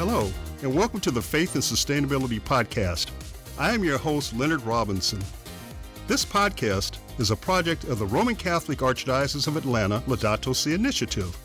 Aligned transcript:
Hello, 0.00 0.32
and 0.62 0.74
welcome 0.74 0.98
to 1.00 1.10
the 1.10 1.20
Faith 1.20 1.56
and 1.56 1.62
Sustainability 1.62 2.40
Podcast. 2.40 3.10
I 3.58 3.74
am 3.74 3.84
your 3.84 3.98
host, 3.98 4.34
Leonard 4.34 4.62
Robinson. 4.62 5.20
This 6.06 6.24
podcast 6.24 6.96
is 7.18 7.30
a 7.30 7.36
project 7.36 7.84
of 7.84 7.98
the 7.98 8.06
Roman 8.06 8.34
Catholic 8.34 8.78
Archdiocese 8.78 9.46
of 9.46 9.58
Atlanta 9.58 10.00
Laudato 10.06 10.56
Si 10.56 10.72
Initiative. 10.72 11.36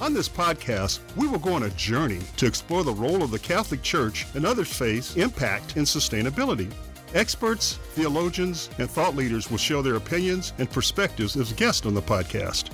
On 0.00 0.14
this 0.14 0.30
podcast, 0.30 1.00
we 1.14 1.28
will 1.28 1.38
go 1.38 1.52
on 1.52 1.64
a 1.64 1.70
journey 1.72 2.20
to 2.38 2.46
explore 2.46 2.84
the 2.84 2.94
role 2.94 3.22
of 3.22 3.32
the 3.32 3.38
Catholic 3.38 3.82
Church 3.82 4.24
and 4.32 4.46
other 4.46 4.64
faiths' 4.64 5.16
impact 5.16 5.76
in 5.76 5.82
sustainability. 5.82 6.72
Experts, 7.12 7.74
theologians, 7.92 8.70
and 8.78 8.90
thought 8.90 9.14
leaders 9.14 9.50
will 9.50 9.58
share 9.58 9.82
their 9.82 9.96
opinions 9.96 10.54
and 10.56 10.70
perspectives 10.70 11.36
as 11.36 11.52
guests 11.52 11.84
on 11.84 11.92
the 11.92 12.00
podcast. 12.00 12.70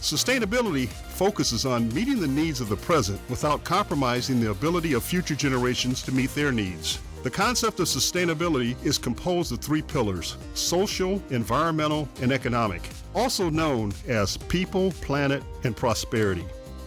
Sustainability 0.00 0.88
focuses 0.88 1.66
on 1.66 1.92
meeting 1.92 2.20
the 2.20 2.26
needs 2.26 2.62
of 2.62 2.70
the 2.70 2.76
present 2.76 3.20
without 3.28 3.62
compromising 3.64 4.40
the 4.40 4.50
ability 4.50 4.94
of 4.94 5.04
future 5.04 5.34
generations 5.34 6.02
to 6.02 6.12
meet 6.12 6.34
their 6.34 6.50
needs. 6.50 6.98
The 7.22 7.30
concept 7.30 7.80
of 7.80 7.86
sustainability 7.86 8.82
is 8.82 8.96
composed 8.96 9.52
of 9.52 9.60
three 9.60 9.82
pillars 9.82 10.38
social, 10.54 11.22
environmental, 11.28 12.08
and 12.22 12.32
economic, 12.32 12.80
also 13.14 13.50
known 13.50 13.92
as 14.08 14.38
people, 14.38 14.90
planet, 15.02 15.42
and 15.64 15.76
prosperity. 15.76 16.46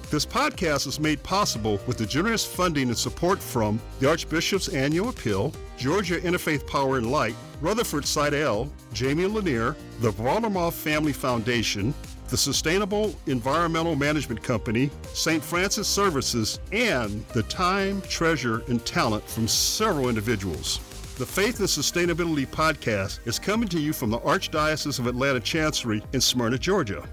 This 0.10 0.26
podcast 0.26 0.88
is 0.88 1.00
made 1.00 1.22
possible 1.22 1.80
with 1.86 2.00
the 2.00 2.06
generous 2.08 2.44
funding 2.46 2.88
and 2.88 2.98
support 2.98 3.40
from 3.40 3.80
the 4.00 4.10
Archbishop's 4.10 4.70
Annual 4.70 5.10
Appeal, 5.10 5.54
Georgia 5.78 6.20
Interfaith 6.20 6.66
Power 6.66 6.98
and 6.98 7.12
Light, 7.12 7.36
Rutherford 7.62 8.06
Seidel, 8.06 8.72
Jamie 8.94 9.26
Lanier, 9.26 9.76
the 10.02 10.12
Varlamov 10.12 10.74
Family 10.74 11.14
Foundation, 11.14 11.94
the 12.34 12.38
Sustainable 12.38 13.14
Environmental 13.28 13.96
Management 13.96 14.42
Company, 14.42 14.90
St. 15.14 15.44
Francis 15.44 15.88
Services, 15.88 16.60
and 16.72 17.24
the 17.28 17.44
time, 17.44 18.02
treasure, 18.10 18.64
and 18.70 18.84
talent 18.88 19.24
from 19.30 19.48
several 19.48 20.10
individuals. 20.10 20.80
The 21.20 21.28
Faith 21.28 21.60
and 21.60 21.68
Sustainability 21.68 22.48
Podcast 22.48 23.20
is 23.28 23.38
coming 23.38 23.70
to 23.70 23.80
you 23.80 23.94
from 23.94 24.10
the 24.10 24.18
Archdiocese 24.22 24.98
of 24.98 25.06
Atlanta 25.06 25.40
Chancery 25.42 26.02
in 26.14 26.20
Smyrna, 26.20 26.58
Georgia. 26.58 27.08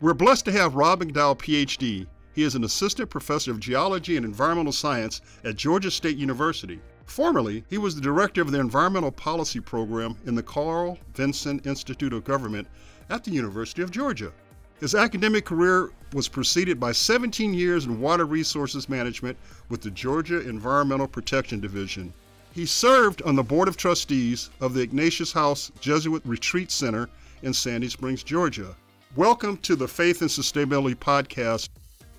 We're 0.00 0.14
blessed 0.14 0.46
to 0.46 0.52
have 0.52 0.74
Rob 0.74 1.02
McDowell, 1.02 1.36
PhD. 1.36 2.06
He 2.32 2.42
is 2.44 2.54
an 2.54 2.64
assistant 2.64 3.10
professor 3.10 3.50
of 3.50 3.60
geology 3.60 4.16
and 4.16 4.24
environmental 4.24 4.72
science 4.72 5.20
at 5.44 5.56
Georgia 5.56 5.90
State 5.90 6.16
University. 6.16 6.80
Formerly, 7.10 7.64
he 7.68 7.76
was 7.76 7.96
the 7.96 8.00
director 8.00 8.40
of 8.40 8.52
the 8.52 8.60
environmental 8.60 9.10
policy 9.10 9.58
program 9.58 10.14
in 10.26 10.36
the 10.36 10.44
Carl 10.44 10.96
Vinson 11.12 11.60
Institute 11.64 12.12
of 12.12 12.22
Government 12.22 12.68
at 13.08 13.24
the 13.24 13.32
University 13.32 13.82
of 13.82 13.90
Georgia. 13.90 14.30
His 14.78 14.94
academic 14.94 15.44
career 15.44 15.90
was 16.12 16.28
preceded 16.28 16.78
by 16.78 16.92
17 16.92 17.52
years 17.52 17.84
in 17.84 18.00
water 18.00 18.26
resources 18.26 18.88
management 18.88 19.36
with 19.68 19.82
the 19.82 19.90
Georgia 19.90 20.48
Environmental 20.48 21.08
Protection 21.08 21.58
Division. 21.58 22.12
He 22.52 22.64
served 22.64 23.22
on 23.22 23.34
the 23.34 23.42
Board 23.42 23.66
of 23.66 23.76
Trustees 23.76 24.48
of 24.60 24.74
the 24.74 24.82
Ignatius 24.82 25.32
House 25.32 25.72
Jesuit 25.80 26.22
Retreat 26.24 26.70
Center 26.70 27.08
in 27.42 27.52
Sandy 27.52 27.88
Springs, 27.88 28.22
Georgia. 28.22 28.76
Welcome 29.16 29.56
to 29.58 29.74
the 29.74 29.88
Faith 29.88 30.20
and 30.20 30.30
Sustainability 30.30 30.94
Podcast. 30.94 31.70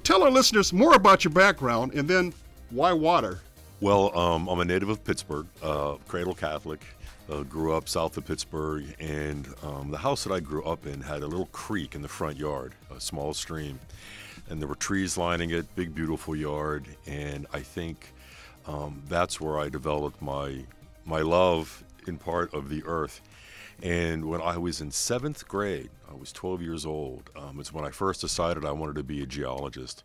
Tell 0.03 0.22
our 0.22 0.31
listeners 0.31 0.73
more 0.73 0.95
about 0.95 1.23
your 1.23 1.31
background 1.31 1.94
and 1.94 2.09
then 2.09 2.33
why 2.72 2.92
water? 2.92 3.39
Well, 3.81 4.15
um, 4.15 4.47
I'm 4.47 4.59
a 4.59 4.65
native 4.65 4.89
of 4.89 5.03
Pittsburgh, 5.03 5.47
uh, 5.63 5.95
cradle 6.07 6.35
Catholic. 6.35 6.85
Uh, 7.27 7.41
grew 7.41 7.73
up 7.73 7.89
south 7.89 8.15
of 8.15 8.27
Pittsburgh, 8.27 8.83
and 8.99 9.47
um, 9.63 9.89
the 9.89 9.97
house 9.97 10.23
that 10.23 10.31
I 10.31 10.39
grew 10.39 10.63
up 10.65 10.85
in 10.85 11.01
had 11.01 11.23
a 11.23 11.25
little 11.25 11.47
creek 11.47 11.95
in 11.95 12.03
the 12.03 12.07
front 12.07 12.37
yard, 12.37 12.75
a 12.95 12.99
small 12.99 13.33
stream, 13.33 13.79
and 14.49 14.61
there 14.61 14.67
were 14.67 14.75
trees 14.75 15.17
lining 15.17 15.49
it, 15.49 15.65
big, 15.75 15.95
beautiful 15.95 16.36
yard. 16.36 16.86
And 17.08 17.47
I 17.53 17.61
think 17.61 18.14
um, 18.67 19.02
that's 19.09 19.41
where 19.41 19.58
I 19.58 19.67
developed 19.67 20.21
my 20.21 20.64
my 21.03 21.21
love 21.21 21.83
in 22.05 22.20
part 22.20 22.53
of 22.53 22.70
the 22.70 22.83
earth. 22.86 23.20
And 23.81 24.25
when 24.25 24.41
I 24.41 24.58
was 24.58 24.80
in 24.80 24.91
seventh 24.91 25.47
grade, 25.47 25.89
I 26.08 26.14
was 26.14 26.31
12 26.31 26.61
years 26.61 26.86
old. 26.86 27.31
Um, 27.36 27.59
it's 27.59 27.73
when 27.73 27.86
I 27.86 27.89
first 27.89 28.21
decided 28.21 28.64
I 28.64 28.73
wanted 28.73 28.95
to 28.97 29.03
be 29.03 29.23
a 29.23 29.25
geologist. 29.25 30.03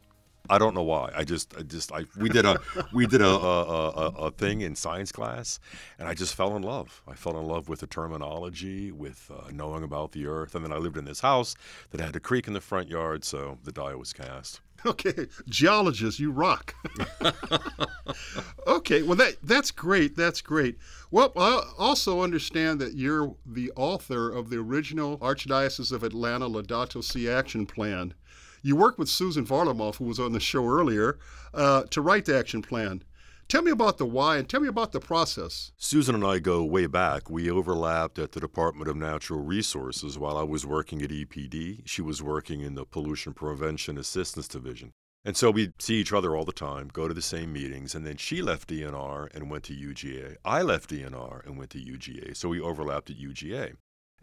I 0.51 0.59
don't 0.59 0.75
know 0.75 0.83
why. 0.83 1.13
I 1.15 1.25
just, 1.25 1.57
I 1.57 1.63
just, 1.63 1.93
I 1.93 2.05
we 2.17 2.29
did 2.29 2.45
a 2.45 2.61
we 2.93 3.07
did 3.07 3.21
a 3.21 3.29
a, 3.29 3.63
a 3.63 4.07
a, 4.27 4.31
thing 4.31 4.61
in 4.61 4.75
science 4.75 5.13
class, 5.13 5.59
and 5.99 6.09
I 6.09 6.15
just 6.15 6.35
fell 6.35 6.57
in 6.57 6.63
love. 6.63 7.03
I 7.07 7.15
fell 7.15 7.39
in 7.39 7.47
love 7.47 7.69
with 7.69 7.81
the 7.81 7.87
terminology, 7.87 8.93
with 8.93 9.31
uh, 9.35 9.51
knowing 9.53 9.83
about 9.83 10.13
the 10.13 10.27
Earth, 10.27 10.55
and 10.55 10.65
then 10.65 10.73
I 10.73 10.77
lived 10.77 10.97
in 10.97 11.05
this 11.05 11.21
house 11.21 11.55
that 11.91 12.01
had 12.01 12.17
a 12.17 12.21
creek 12.21 12.47
in 12.47 12.53
the 12.53 12.61
front 12.61 12.89
yard, 12.89 13.25
so 13.25 13.59
the 13.65 13.73
die 13.73 13.95
was 13.95 14.13
cast. 14.13 14.61
Okay, 14.85 15.27
geologist, 15.49 16.21
you 16.21 16.31
rock. 16.31 16.75
okay, 18.67 19.03
well 19.03 19.17
that 19.17 19.37
that's 19.43 19.71
great. 19.71 20.17
That's 20.17 20.41
great. 20.41 20.79
Well, 21.11 21.33
I 21.37 21.63
also 21.79 22.23
understand 22.23 22.81
that 22.81 22.95
you're 22.95 23.35
the 23.47 23.73
author 23.75 24.31
of 24.31 24.51
the 24.51 24.59
original 24.59 25.19
Archdiocese 25.19 25.93
of 25.93 26.03
Atlanta 26.03 26.49
Laudato 26.49 27.03
Si 27.03 27.29
Action 27.29 27.67
Plan. 27.67 28.15
You 28.63 28.77
worked 28.77 28.99
with 28.99 29.09
Susan 29.09 29.47
Varlamov, 29.47 29.97
who 29.97 30.05
was 30.05 30.19
on 30.19 30.33
the 30.33 30.41
show 30.41 30.67
earlier, 30.67 31.19
uh, 31.55 31.85
to 31.91 32.01
write 32.01 32.25
the 32.25 32.39
action 32.39 32.63
plan. 32.63 33.03
Tell 33.49 33.63
me 33.63 33.71
about 33.71 33.99
the 33.99 34.07
why 34.07 34.39
and 34.39 34.49
tell 34.49 34.61
me 34.61 34.67
about 34.67 34.91
the 34.91 34.99
process. 34.99 35.71
Susan 35.77 36.17
and 36.17 36.25
I 36.25 36.41
go 36.41 36.65
way 36.65 36.87
back. 36.87 37.31
We 37.31 37.49
overlapped 37.49 38.19
at 38.19 38.33
the 38.33 38.41
Department 38.41 38.91
of 38.91 38.97
Natural 38.97 39.41
Resources 39.41 40.19
while 40.19 40.37
I 40.37 40.43
was 40.43 40.67
working 40.67 41.01
at 41.01 41.11
EPD. 41.11 41.83
She 41.87 42.03
was 42.03 42.21
working 42.21 42.61
in 42.61 42.75
the 42.75 42.85
Pollution 42.85 43.35
Prevention 43.35 43.99
Assistance 43.99 44.49
Division. 44.49 44.91
And 45.25 45.37
so 45.37 45.53
we'd 45.53 45.81
see 45.81 45.97
each 45.97 46.13
other 46.13 46.37
all 46.37 46.45
the 46.45 46.53
time, 46.53 46.89
go 46.93 47.07
to 47.07 47.15
the 47.15 47.23
same 47.23 47.53
meetings, 47.53 47.95
and 47.95 48.05
then 48.05 48.17
she 48.17 48.43
left 48.43 48.69
DNR 48.69 49.33
and 49.35 49.51
went 49.51 49.65
to 49.65 49.75
UGA. 49.75 50.37
I 50.45 50.63
left 50.63 50.91
DNR 50.91 51.45
and 51.45 51.57
went 51.57 51.71
to 51.71 51.79
UGA, 51.79 52.37
so 52.37 52.49
we 52.49 52.61
overlapped 52.61 53.11
at 53.11 53.19
UGA. 53.19 53.75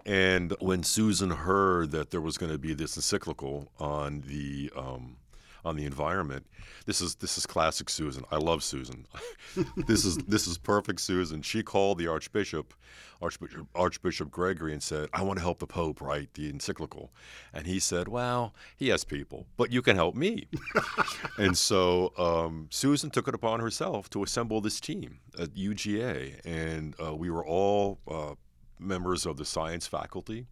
And 0.06 0.54
when 0.60 0.84
Susan 0.84 1.30
heard 1.30 1.92
that 1.92 2.12
there 2.12 2.22
was 2.22 2.38
going 2.38 2.52
to 2.52 2.58
be 2.58 2.74
this 2.74 2.96
encyclical 2.98 3.72
on 3.80 4.24
the 4.28 4.72
um, 4.76 5.18
on 5.66 5.78
the 5.78 5.86
environment, 5.86 6.46
this 6.86 7.00
is 7.00 7.16
this 7.16 7.38
is 7.38 7.46
classic 7.46 7.90
Susan. 7.90 8.26
I 8.32 8.38
love 8.38 8.64
Susan. 8.64 9.08
this 9.88 10.04
is 10.04 10.18
this 10.18 10.46
is 10.46 10.58
perfect 10.58 11.00
Susan. 11.00 11.42
She 11.42 11.64
called 11.64 11.98
the 11.98 12.08
Archbishop, 12.08 12.74
Archbishop 13.22 13.66
Archbishop 13.74 14.30
Gregory, 14.30 14.74
and 14.74 14.84
said, 14.84 15.08
"I 15.14 15.22
want 15.24 15.40
to 15.40 15.44
help 15.44 15.60
the 15.60 15.68
Pope 15.68 16.02
write 16.02 16.34
the 16.34 16.50
encyclical," 16.50 17.14
and 17.54 17.66
he 17.66 17.80
said, 17.80 18.10
"Well, 18.10 18.54
he 18.76 18.90
has 18.90 19.06
people, 19.06 19.48
but 19.56 19.72
you 19.72 19.82
can 19.82 19.96
help 19.96 20.16
me." 20.16 20.50
and 21.38 21.58
so 21.58 22.12
um, 22.18 22.68
Susan 22.72 23.10
took 23.10 23.30
it 23.30 23.34
upon 23.34 23.62
herself 23.62 24.10
to 24.10 24.24
assemble 24.24 24.60
this 24.60 24.82
team 24.82 25.20
at 25.40 25.56
UGA, 25.56 26.42
and 26.44 26.96
uh, 27.02 27.16
we 27.16 27.30
were 27.30 27.46
all. 27.46 28.00
Uh, 28.06 28.36
members 28.80 29.26
of 29.26 29.38
the 29.38 29.46
science 29.46 29.88
faculty, 29.88 30.48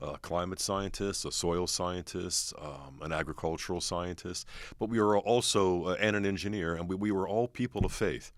uh, 0.00 0.16
climate 0.22 0.60
scientists, 0.60 1.24
a 1.24 1.32
soil 1.32 1.66
scientist, 1.66 2.54
um, 2.60 3.00
an 3.02 3.12
agricultural 3.12 3.80
scientist, 3.80 4.46
but 4.78 4.88
we 4.88 5.00
were 5.00 5.18
also, 5.18 5.84
uh, 5.84 5.96
and 6.00 6.16
an 6.16 6.26
engineer, 6.26 6.74
and 6.74 6.88
we, 6.88 6.96
we 6.96 7.10
were 7.10 7.28
all 7.28 7.48
people 7.48 7.84
of 7.84 7.92
faith. 7.92 8.32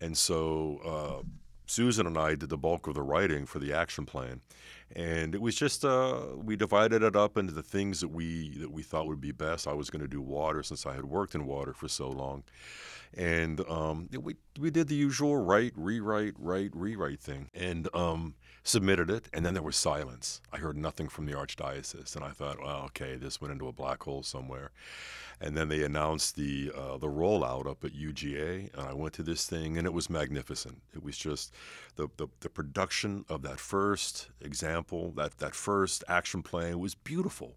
And 0.00 0.16
so 0.16 0.80
uh, 0.84 1.26
Susan 1.66 2.06
and 2.06 2.16
I 2.16 2.34
did 2.34 2.48
the 2.48 2.56
bulk 2.56 2.86
of 2.86 2.94
the 2.94 3.02
writing 3.02 3.46
for 3.46 3.58
the 3.58 3.72
action 3.72 4.06
plan. 4.06 4.40
And 4.94 5.34
it 5.34 5.40
was 5.40 5.56
just 5.56 5.84
uh, 5.84 6.20
we 6.36 6.56
divided 6.56 7.02
it 7.02 7.16
up 7.16 7.36
into 7.36 7.52
the 7.52 7.62
things 7.62 8.00
that 8.00 8.08
we 8.08 8.56
that 8.58 8.70
we 8.70 8.82
thought 8.82 9.06
would 9.06 9.20
be 9.20 9.32
best. 9.32 9.66
I 9.66 9.72
was 9.72 9.90
going 9.90 10.02
to 10.02 10.08
do 10.08 10.22
water 10.22 10.62
since 10.62 10.86
I 10.86 10.94
had 10.94 11.04
worked 11.04 11.34
in 11.34 11.44
water 11.44 11.72
for 11.72 11.88
so 11.88 12.08
long, 12.08 12.44
and 13.12 13.60
um, 13.68 14.08
we 14.18 14.36
we 14.58 14.70
did 14.70 14.88
the 14.88 14.94
usual 14.94 15.36
write, 15.36 15.72
rewrite, 15.76 16.34
write, 16.38 16.70
rewrite 16.74 17.20
thing. 17.20 17.50
And 17.52 17.88
um, 17.94 18.34
submitted 18.66 19.10
it, 19.10 19.28
and 19.32 19.46
then 19.46 19.54
there 19.54 19.62
was 19.62 19.76
silence. 19.76 20.40
I 20.52 20.58
heard 20.58 20.76
nothing 20.76 21.08
from 21.08 21.26
the 21.26 21.32
archdiocese, 21.32 22.16
and 22.16 22.24
I 22.24 22.30
thought, 22.30 22.60
well, 22.60 22.82
okay, 22.86 23.16
this 23.16 23.40
went 23.40 23.52
into 23.52 23.68
a 23.68 23.72
black 23.72 24.02
hole 24.02 24.22
somewhere. 24.22 24.70
And 25.40 25.56
then 25.56 25.68
they 25.68 25.84
announced 25.84 26.36
the 26.36 26.72
uh, 26.74 26.96
the 26.96 27.08
rollout 27.08 27.66
up 27.68 27.84
at 27.84 27.92
UGA, 27.92 28.72
and 28.74 28.88
I 28.88 28.94
went 28.94 29.12
to 29.14 29.22
this 29.22 29.46
thing, 29.46 29.76
and 29.76 29.86
it 29.86 29.92
was 29.92 30.08
magnificent. 30.08 30.80
It 30.94 31.02
was 31.02 31.16
just 31.18 31.52
the, 31.96 32.08
the, 32.16 32.28
the 32.40 32.48
production 32.48 33.24
of 33.28 33.42
that 33.42 33.60
first 33.60 34.30
example, 34.76 35.12
that 35.16 35.38
that 35.38 35.54
first 35.54 36.04
action 36.08 36.42
plan 36.42 36.78
was 36.78 36.94
beautiful. 36.94 37.56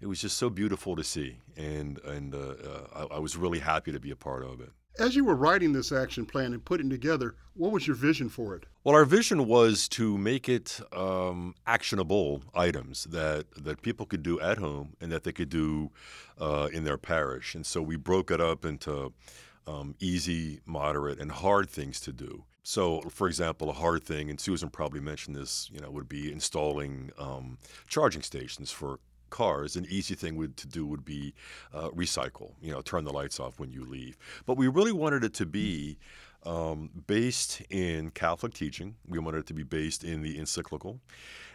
It 0.00 0.06
was 0.06 0.20
just 0.20 0.36
so 0.36 0.50
beautiful 0.50 0.96
to 0.96 1.04
see, 1.04 1.36
and 1.56 1.98
and 2.04 2.34
uh, 2.34 2.38
uh, 2.38 3.06
I, 3.10 3.16
I 3.16 3.18
was 3.18 3.36
really 3.36 3.60
happy 3.60 3.92
to 3.92 4.00
be 4.00 4.10
a 4.10 4.16
part 4.16 4.44
of 4.44 4.60
it. 4.60 4.70
As 4.98 5.16
you 5.16 5.24
were 5.24 5.34
writing 5.34 5.72
this 5.72 5.90
action 5.90 6.26
plan 6.26 6.52
and 6.52 6.62
putting 6.62 6.90
together, 6.90 7.34
what 7.54 7.72
was 7.72 7.86
your 7.86 7.96
vision 7.96 8.28
for 8.28 8.54
it? 8.54 8.64
Well, 8.84 8.94
our 8.94 9.06
vision 9.06 9.46
was 9.46 9.88
to 9.88 10.18
make 10.18 10.50
it 10.50 10.80
um, 10.92 11.54
actionable 11.66 12.42
items 12.54 13.04
that, 13.04 13.46
that 13.56 13.80
people 13.80 14.04
could 14.04 14.22
do 14.22 14.38
at 14.40 14.58
home 14.58 14.94
and 15.00 15.10
that 15.10 15.24
they 15.24 15.32
could 15.32 15.48
do 15.48 15.90
uh, 16.38 16.68
in 16.74 16.84
their 16.84 16.98
parish. 16.98 17.54
And 17.54 17.64
so 17.64 17.80
we 17.80 17.96
broke 17.96 18.30
it 18.30 18.40
up 18.40 18.66
into 18.66 19.14
um, 19.66 19.94
easy, 19.98 20.60
moderate, 20.66 21.18
and 21.18 21.32
hard 21.32 21.70
things 21.70 21.98
to 22.00 22.12
do. 22.12 22.44
So, 22.62 23.00
for 23.02 23.26
example, 23.26 23.70
a 23.70 23.72
hard 23.72 24.04
thing, 24.04 24.30
and 24.30 24.40
Susan 24.40 24.70
probably 24.70 25.00
mentioned 25.00 25.34
this, 25.34 25.68
you 25.72 25.80
know, 25.80 25.90
would 25.90 26.08
be 26.08 26.30
installing 26.30 27.10
um, 27.18 27.58
charging 27.88 28.22
stations 28.22 28.70
for 28.70 29.00
cars, 29.30 29.74
an 29.74 29.86
easy 29.88 30.14
thing 30.14 30.36
would, 30.36 30.56
to 30.58 30.68
do 30.68 30.86
would 30.86 31.04
be 31.04 31.34
uh, 31.74 31.88
recycle, 31.88 32.52
you 32.60 32.70
know, 32.70 32.80
turn 32.82 33.04
the 33.04 33.12
lights 33.12 33.40
off 33.40 33.58
when 33.58 33.72
you 33.72 33.84
leave. 33.84 34.16
But 34.46 34.56
we 34.56 34.68
really 34.68 34.92
wanted 34.92 35.24
it 35.24 35.34
to 35.34 35.46
be 35.46 35.98
um, 36.44 36.90
based 37.06 37.62
in 37.70 38.10
Catholic 38.10 38.54
teaching. 38.54 38.94
We 39.08 39.18
wanted 39.18 39.38
it 39.38 39.46
to 39.46 39.54
be 39.54 39.64
based 39.64 40.04
in 40.04 40.22
the 40.22 40.38
encyclical, 40.38 41.00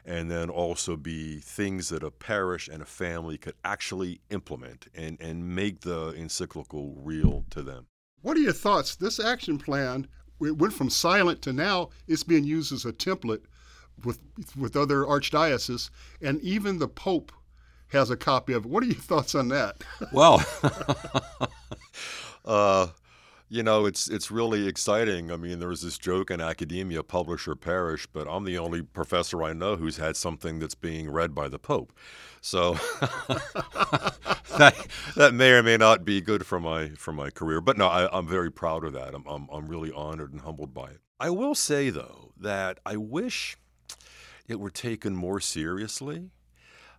and 0.05 0.29
then 0.29 0.49
also 0.49 0.97
be 0.97 1.39
things 1.39 1.87
that 1.89 2.03
a 2.03 2.11
parish 2.11 2.67
and 2.67 2.81
a 2.81 2.85
family 2.85 3.37
could 3.37 3.55
actually 3.63 4.19
implement 4.29 4.87
and, 4.93 5.17
and 5.21 5.55
make 5.55 5.81
the 5.81 6.13
encyclical 6.17 6.95
real 6.97 7.45
to 7.51 7.61
them. 7.61 7.87
What 8.21 8.35
are 8.35 8.41
your 8.41 8.53
thoughts? 8.53 8.95
This 8.95 9.19
action 9.19 9.57
plan 9.57 10.07
it 10.41 10.57
went 10.57 10.73
from 10.73 10.89
silent 10.89 11.41
to 11.43 11.53
now 11.53 11.89
it's 12.07 12.23
being 12.23 12.43
used 12.43 12.71
as 12.71 12.85
a 12.85 12.93
template 12.93 13.41
with 14.03 14.19
with 14.55 14.75
other 14.75 15.03
archdioceses, 15.03 15.89
and 16.21 16.39
even 16.41 16.79
the 16.79 16.87
Pope 16.87 17.31
has 17.89 18.09
a 18.09 18.17
copy 18.17 18.53
of 18.53 18.65
it. 18.65 18.69
What 18.69 18.83
are 18.83 18.87
your 18.87 18.95
thoughts 18.95 19.35
on 19.35 19.47
that? 19.49 19.83
well, 20.11 20.45
uh, 22.45 22.87
you 23.49 23.63
know, 23.63 23.85
it's 23.85 24.09
it's 24.09 24.29
really 24.29 24.67
exciting. 24.67 25.31
I 25.31 25.37
mean, 25.37 25.59
there 25.59 25.69
was 25.69 25.81
this 25.81 25.97
joke 25.97 26.31
in 26.31 26.41
academia, 26.41 27.01
publish 27.03 27.47
or 27.47 27.55
perish, 27.55 28.05
but 28.07 28.27
I'm 28.29 28.43
the 28.43 28.57
only 28.57 28.81
professor 28.81 29.41
I 29.43 29.53
know 29.53 29.75
who's 29.77 29.97
had 29.97 30.17
something 30.17 30.59
that's 30.59 30.75
being 30.75 31.09
read 31.09 31.33
by 31.33 31.47
the 31.47 31.59
Pope. 31.59 31.93
So 32.41 32.77
that 34.59 34.87
that 35.15 35.33
may 35.33 35.51
or 35.51 35.63
may 35.63 35.77
not 35.77 36.05
be 36.05 36.21
good 36.21 36.45
for 36.45 36.59
my 36.59 36.89
for 36.89 37.11
my 37.11 37.29
career. 37.29 37.61
But 37.61 37.77
no, 37.77 37.87
I, 37.87 38.17
am 38.17 38.27
very 38.27 38.51
proud 38.51 38.83
of 38.83 38.93
that. 38.93 39.13
I'm, 39.13 39.25
I'm 39.27 39.47
I'm 39.51 39.67
really 39.67 39.91
honored 39.91 40.31
and 40.31 40.41
humbled 40.41 40.73
by 40.73 40.89
it. 40.89 40.99
I 41.19 41.29
will 41.29 41.55
say 41.55 41.89
though 41.89 42.31
that 42.39 42.79
I 42.85 42.97
wish 42.97 43.57
it 44.47 44.59
were 44.59 44.69
taken 44.69 45.15
more 45.15 45.39
seriously. 45.39 46.29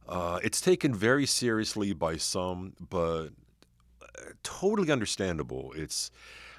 Uh, 0.08 0.40
it's 0.42 0.60
taken 0.60 0.94
very 0.94 1.26
seriously 1.26 1.92
by 1.92 2.16
some, 2.16 2.72
but 2.80 3.28
totally 4.42 4.90
understandable. 4.90 5.72
It's 5.76 6.10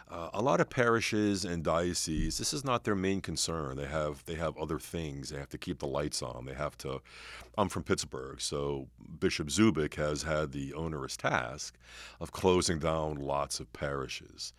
uh, 0.10 0.30
a 0.34 0.42
lot 0.42 0.60
of 0.60 0.70
parishes 0.70 1.46
and 1.46 1.64
dioceses. 1.64 2.40
This 2.40 2.54
is 2.54 2.64
not 2.66 2.84
their 2.84 2.96
main 2.96 3.22
concern. 3.22 3.78
They 3.78 3.86
have 3.86 4.26
they 4.26 4.36
have 4.36 4.58
other 4.58 4.80
things. 4.80 5.30
They 5.30 5.38
have 5.38 5.50
to 5.50 5.58
keep 5.58 5.80
the 5.80 5.88
lights 5.88 6.22
on. 6.24 6.46
They 6.46 6.56
have 6.56 6.78
to. 6.80 7.02
I'm 7.58 7.70
from 7.70 7.84
Pittsburgh, 7.84 8.42
so 8.42 8.88
Bishop 9.20 9.48
Zubik 9.48 9.96
has 9.96 10.24
had 10.24 10.52
the 10.52 10.74
onerous 10.74 11.16
task 11.16 11.78
of 12.20 12.32
closing 12.32 12.80
down 12.80 13.18
lots 13.18 13.60
of 13.60 13.72
parishes, 13.74 14.54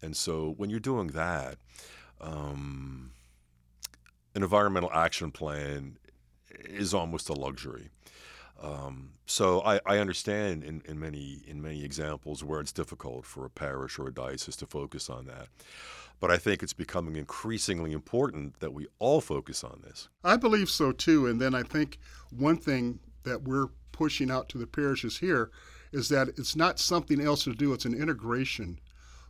and 0.00 0.16
so 0.16 0.54
when 0.56 0.70
you're 0.70 0.80
doing 0.80 1.08
that, 1.08 1.56
um, 2.20 3.10
an 4.34 4.42
environmental 4.42 4.90
action 4.92 5.30
plan 5.30 5.98
is 6.50 6.94
almost 6.94 7.28
a 7.28 7.34
luxury. 7.34 7.90
Um, 8.64 9.10
so 9.26 9.60
I, 9.62 9.78
I 9.84 9.98
understand 9.98 10.64
in, 10.64 10.82
in 10.86 10.98
many 10.98 11.42
in 11.46 11.60
many 11.60 11.84
examples 11.84 12.42
where 12.42 12.60
it's 12.60 12.72
difficult 12.72 13.26
for 13.26 13.44
a 13.44 13.50
parish 13.50 13.98
or 13.98 14.08
a 14.08 14.12
diocese 14.12 14.56
to 14.56 14.66
focus 14.66 15.10
on 15.10 15.26
that. 15.26 15.48
But 16.18 16.30
I 16.30 16.38
think 16.38 16.62
it's 16.62 16.72
becoming 16.72 17.16
increasingly 17.16 17.92
important 17.92 18.60
that 18.60 18.72
we 18.72 18.86
all 18.98 19.20
focus 19.20 19.62
on 19.62 19.82
this. 19.84 20.08
I 20.22 20.36
believe 20.36 20.70
so 20.70 20.92
too. 20.92 21.26
And 21.26 21.40
then 21.40 21.54
I 21.54 21.62
think 21.62 21.98
one 22.30 22.56
thing 22.56 23.00
that 23.24 23.42
we're 23.42 23.68
pushing 23.92 24.30
out 24.30 24.48
to 24.50 24.58
the 24.58 24.66
parishes 24.66 25.18
here 25.18 25.50
is 25.92 26.08
that 26.08 26.28
it's 26.28 26.56
not 26.56 26.78
something 26.78 27.20
else 27.20 27.44
to 27.44 27.54
do, 27.54 27.72
it's 27.72 27.84
an 27.84 27.94
integration 27.94 28.78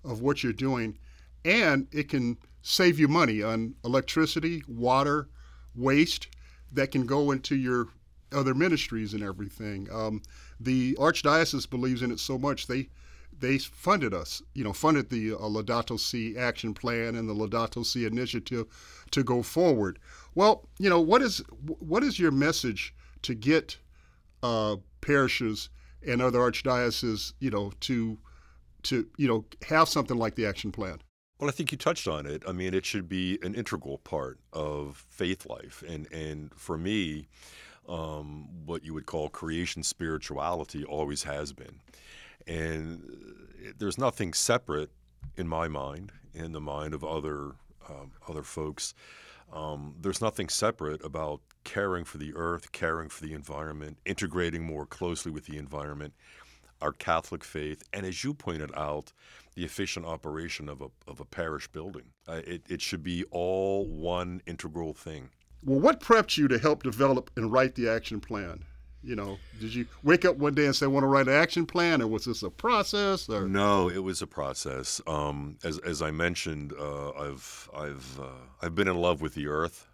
of 0.04 0.20
what 0.20 0.42
you're 0.42 0.52
doing. 0.52 0.98
And 1.44 1.88
it 1.90 2.08
can 2.08 2.38
save 2.62 2.98
you 2.98 3.08
money 3.08 3.42
on 3.42 3.74
electricity, 3.84 4.62
water, 4.68 5.28
waste 5.74 6.28
that 6.72 6.90
can 6.90 7.06
go 7.06 7.30
into 7.30 7.56
your 7.56 7.88
other 8.34 8.54
ministries 8.54 9.14
and 9.14 9.22
everything. 9.22 9.88
Um, 9.92 10.22
the 10.60 10.94
archdiocese 10.94 11.68
believes 11.68 12.02
in 12.02 12.10
it 12.10 12.20
so 12.20 12.38
much 12.38 12.66
they 12.66 12.88
they 13.40 13.58
funded 13.58 14.14
us, 14.14 14.42
you 14.54 14.62
know, 14.62 14.72
funded 14.72 15.10
the 15.10 15.32
uh, 15.32 15.38
Laudato 15.38 15.98
Si 15.98 16.36
action 16.36 16.72
plan 16.74 17.16
and 17.16 17.28
the 17.28 17.34
Laudato 17.34 17.84
Si 17.84 18.04
initiative 18.04 18.66
to 19.10 19.22
go 19.22 19.42
forward. 19.42 19.98
Well, 20.34 20.68
you 20.78 20.88
know, 20.88 21.00
what 21.00 21.22
is 21.22 21.42
what 21.78 22.02
is 22.02 22.18
your 22.18 22.30
message 22.30 22.94
to 23.22 23.34
get 23.34 23.78
uh, 24.42 24.76
parishes 25.00 25.68
and 26.06 26.20
other 26.20 26.38
archdioceses, 26.38 27.32
you 27.40 27.50
know, 27.50 27.72
to 27.80 28.18
to 28.84 29.08
you 29.16 29.26
know 29.26 29.44
have 29.68 29.88
something 29.88 30.16
like 30.16 30.34
the 30.34 30.46
action 30.46 30.72
plan? 30.72 31.00
Well, 31.38 31.48
I 31.48 31.52
think 31.52 31.72
you 31.72 31.78
touched 31.78 32.06
on 32.06 32.26
it. 32.26 32.42
I 32.46 32.52
mean, 32.52 32.74
it 32.74 32.86
should 32.86 33.08
be 33.08 33.38
an 33.42 33.54
integral 33.54 33.98
part 33.98 34.38
of 34.52 35.04
faith 35.10 35.46
life, 35.46 35.82
and 35.86 36.10
and 36.12 36.52
for 36.54 36.78
me, 36.78 37.28
um, 37.88 38.48
what 38.64 38.84
you 38.84 38.94
would 38.94 39.06
call 39.06 39.28
creation 39.28 39.82
spirituality 39.82 40.84
always 40.84 41.22
has 41.24 41.52
been. 41.52 41.80
And 42.46 43.02
uh, 43.04 43.72
there's 43.78 43.98
nothing 43.98 44.32
separate 44.32 44.90
in 45.36 45.48
my 45.48 45.68
mind, 45.68 46.12
in 46.34 46.52
the 46.52 46.60
mind 46.60 46.94
of 46.94 47.04
other 47.04 47.52
um, 47.88 48.12
other 48.28 48.42
folks. 48.42 48.94
Um, 49.52 49.94
there's 50.00 50.20
nothing 50.20 50.48
separate 50.48 51.04
about 51.04 51.40
caring 51.64 52.04
for 52.04 52.18
the 52.18 52.34
earth, 52.34 52.72
caring 52.72 53.08
for 53.08 53.24
the 53.24 53.34
environment, 53.34 53.98
integrating 54.04 54.62
more 54.62 54.86
closely 54.86 55.30
with 55.30 55.46
the 55.46 55.58
environment, 55.58 56.14
our 56.80 56.92
Catholic 56.92 57.44
faith, 57.44 57.82
and 57.92 58.04
as 58.04 58.24
you 58.24 58.34
pointed 58.34 58.70
out, 58.74 59.12
the 59.54 59.64
efficient 59.64 60.04
operation 60.04 60.68
of 60.68 60.82
a, 60.82 60.88
of 61.06 61.20
a 61.20 61.24
parish 61.24 61.68
building. 61.68 62.04
Uh, 62.26 62.40
it, 62.46 62.62
it 62.68 62.82
should 62.82 63.02
be 63.02 63.24
all 63.30 63.86
one 63.86 64.42
integral 64.46 64.92
thing. 64.92 65.30
Well, 65.64 65.80
what 65.80 66.00
prepped 66.00 66.36
you 66.36 66.46
to 66.48 66.58
help 66.58 66.82
develop 66.82 67.30
and 67.36 67.50
write 67.50 67.74
the 67.74 67.88
action 67.88 68.20
plan? 68.20 68.64
You 69.02 69.16
know, 69.16 69.38
did 69.60 69.74
you 69.74 69.86
wake 70.02 70.24
up 70.24 70.36
one 70.36 70.54
day 70.54 70.64
and 70.64 70.74
say, 70.74 70.86
"I 70.86 70.88
want 70.88 71.04
to 71.04 71.08
write 71.08 71.28
an 71.28 71.34
action 71.34 71.66
plan," 71.66 72.00
or 72.00 72.06
was 72.06 72.24
this 72.24 72.42
a 72.42 72.50
process? 72.50 73.28
Or? 73.28 73.46
No, 73.46 73.90
it 73.90 73.98
was 73.98 74.22
a 74.22 74.26
process. 74.26 75.00
Um, 75.06 75.58
as 75.62 75.78
as 75.80 76.00
I 76.00 76.10
mentioned, 76.10 76.72
uh, 76.78 77.10
I've 77.10 77.68
I've 77.76 78.20
uh, 78.20 78.46
I've 78.62 78.74
been 78.74 78.88
in 78.88 78.96
love 78.96 79.20
with 79.20 79.34
the 79.34 79.46
earth 79.46 79.86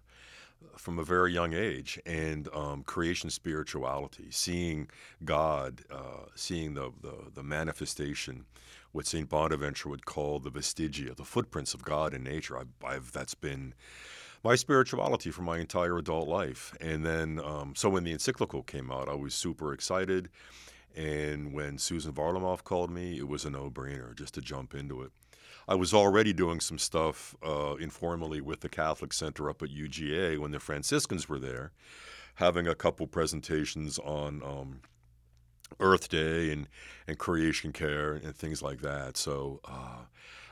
from 0.76 0.98
a 0.98 1.04
very 1.04 1.32
young 1.32 1.54
age, 1.54 1.98
and 2.06 2.48
um, 2.54 2.84
creation 2.84 3.30
spirituality, 3.30 4.28
seeing 4.30 4.88
God, 5.24 5.82
uh, 5.90 6.26
seeing 6.36 6.74
the, 6.74 6.92
the 7.02 7.32
the 7.34 7.42
manifestation, 7.42 8.44
what 8.92 9.06
Saint 9.06 9.28
Bonaventure 9.28 9.88
would 9.88 10.06
call 10.06 10.38
the 10.38 10.52
vestigia, 10.52 11.16
the 11.16 11.24
footprints 11.24 11.74
of 11.74 11.82
God 11.84 12.14
in 12.14 12.22
nature. 12.22 12.56
I've, 12.56 12.68
I've 12.84 13.12
that's 13.12 13.34
been 13.34 13.74
my 14.42 14.54
spirituality 14.54 15.30
for 15.30 15.42
my 15.42 15.58
entire 15.58 15.98
adult 15.98 16.28
life. 16.28 16.74
And 16.80 17.04
then, 17.04 17.40
um, 17.44 17.74
so 17.76 17.90
when 17.90 18.04
the 18.04 18.12
encyclical 18.12 18.62
came 18.62 18.90
out, 18.90 19.08
I 19.08 19.14
was 19.14 19.34
super 19.34 19.72
excited. 19.72 20.30
And 20.96 21.52
when 21.52 21.78
Susan 21.78 22.12
Varlamov 22.12 22.64
called 22.64 22.90
me, 22.90 23.18
it 23.18 23.28
was 23.28 23.44
a 23.44 23.50
no 23.50 23.70
brainer 23.70 24.16
just 24.16 24.34
to 24.34 24.40
jump 24.40 24.74
into 24.74 25.02
it. 25.02 25.12
I 25.68 25.74
was 25.74 25.94
already 25.94 26.32
doing 26.32 26.58
some 26.58 26.78
stuff 26.78 27.36
uh, 27.46 27.76
informally 27.78 28.40
with 28.40 28.60
the 28.60 28.68
Catholic 28.68 29.12
Center 29.12 29.48
up 29.48 29.62
at 29.62 29.68
UGA 29.68 30.38
when 30.38 30.50
the 30.50 30.58
Franciscans 30.58 31.28
were 31.28 31.38
there, 31.38 31.70
having 32.36 32.66
a 32.66 32.74
couple 32.74 33.06
presentations 33.06 33.98
on 34.00 34.42
um, 34.42 34.80
Earth 35.78 36.08
Day 36.08 36.50
and, 36.50 36.66
and 37.06 37.18
creation 37.18 37.72
care 37.72 38.14
and 38.14 38.34
things 38.34 38.62
like 38.62 38.80
that. 38.80 39.16
So, 39.16 39.60
uh, 39.64 40.06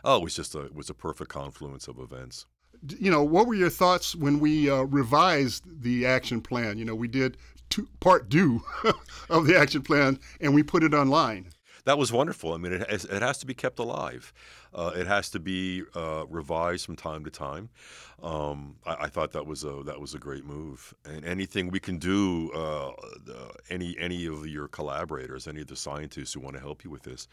oh, 0.04 0.18
it 0.18 0.22
was 0.22 0.36
just 0.36 0.54
a 0.54 0.66
it 0.66 0.74
was 0.74 0.88
a 0.88 0.94
perfect 0.94 1.30
confluence 1.30 1.88
of 1.88 1.98
events 1.98 2.46
you 2.98 3.10
know, 3.10 3.22
what 3.22 3.46
were 3.46 3.54
your 3.54 3.70
thoughts 3.70 4.14
when 4.14 4.40
we 4.40 4.70
uh, 4.70 4.82
revised 4.82 5.82
the 5.82 6.06
action 6.06 6.40
plan? 6.40 6.78
You 6.78 6.84
know, 6.84 6.94
we 6.94 7.08
did 7.08 7.36
two, 7.70 7.88
part 8.00 8.30
two 8.30 8.62
of 9.30 9.46
the 9.46 9.58
action 9.58 9.82
plan 9.82 10.18
and 10.40 10.54
we 10.54 10.62
put 10.62 10.84
it 10.84 10.94
online. 10.94 11.50
That 11.88 11.96
was 11.96 12.12
wonderful. 12.12 12.52
I 12.52 12.58
mean, 12.58 12.74
it 12.74 12.90
has, 12.90 13.06
it 13.06 13.22
has 13.22 13.38
to 13.38 13.46
be 13.46 13.54
kept 13.54 13.78
alive. 13.78 14.34
Uh, 14.74 14.92
it 14.94 15.06
has 15.06 15.30
to 15.30 15.40
be 15.40 15.84
uh, 15.96 16.26
revised 16.28 16.84
from 16.84 16.96
time 16.96 17.24
to 17.24 17.30
time. 17.30 17.70
Um, 18.22 18.76
I, 18.84 19.04
I, 19.04 19.08
thought 19.08 19.32
that 19.32 19.46
was 19.46 19.64
a 19.64 19.82
that 19.86 19.98
was 19.98 20.12
a 20.12 20.18
great 20.18 20.44
move. 20.44 20.92
And 21.06 21.24
anything 21.24 21.70
we 21.70 21.80
can 21.80 21.96
do, 21.96 22.52
uh, 22.52 22.92
any 23.70 23.96
any 23.98 24.26
of 24.26 24.46
your 24.46 24.68
collaborators, 24.68 25.48
any 25.48 25.62
of 25.62 25.68
the 25.68 25.76
scientists 25.76 26.34
who 26.34 26.40
want 26.40 26.56
to 26.56 26.60
help 26.60 26.84
you 26.84 26.90
with 26.90 27.04
this, 27.04 27.26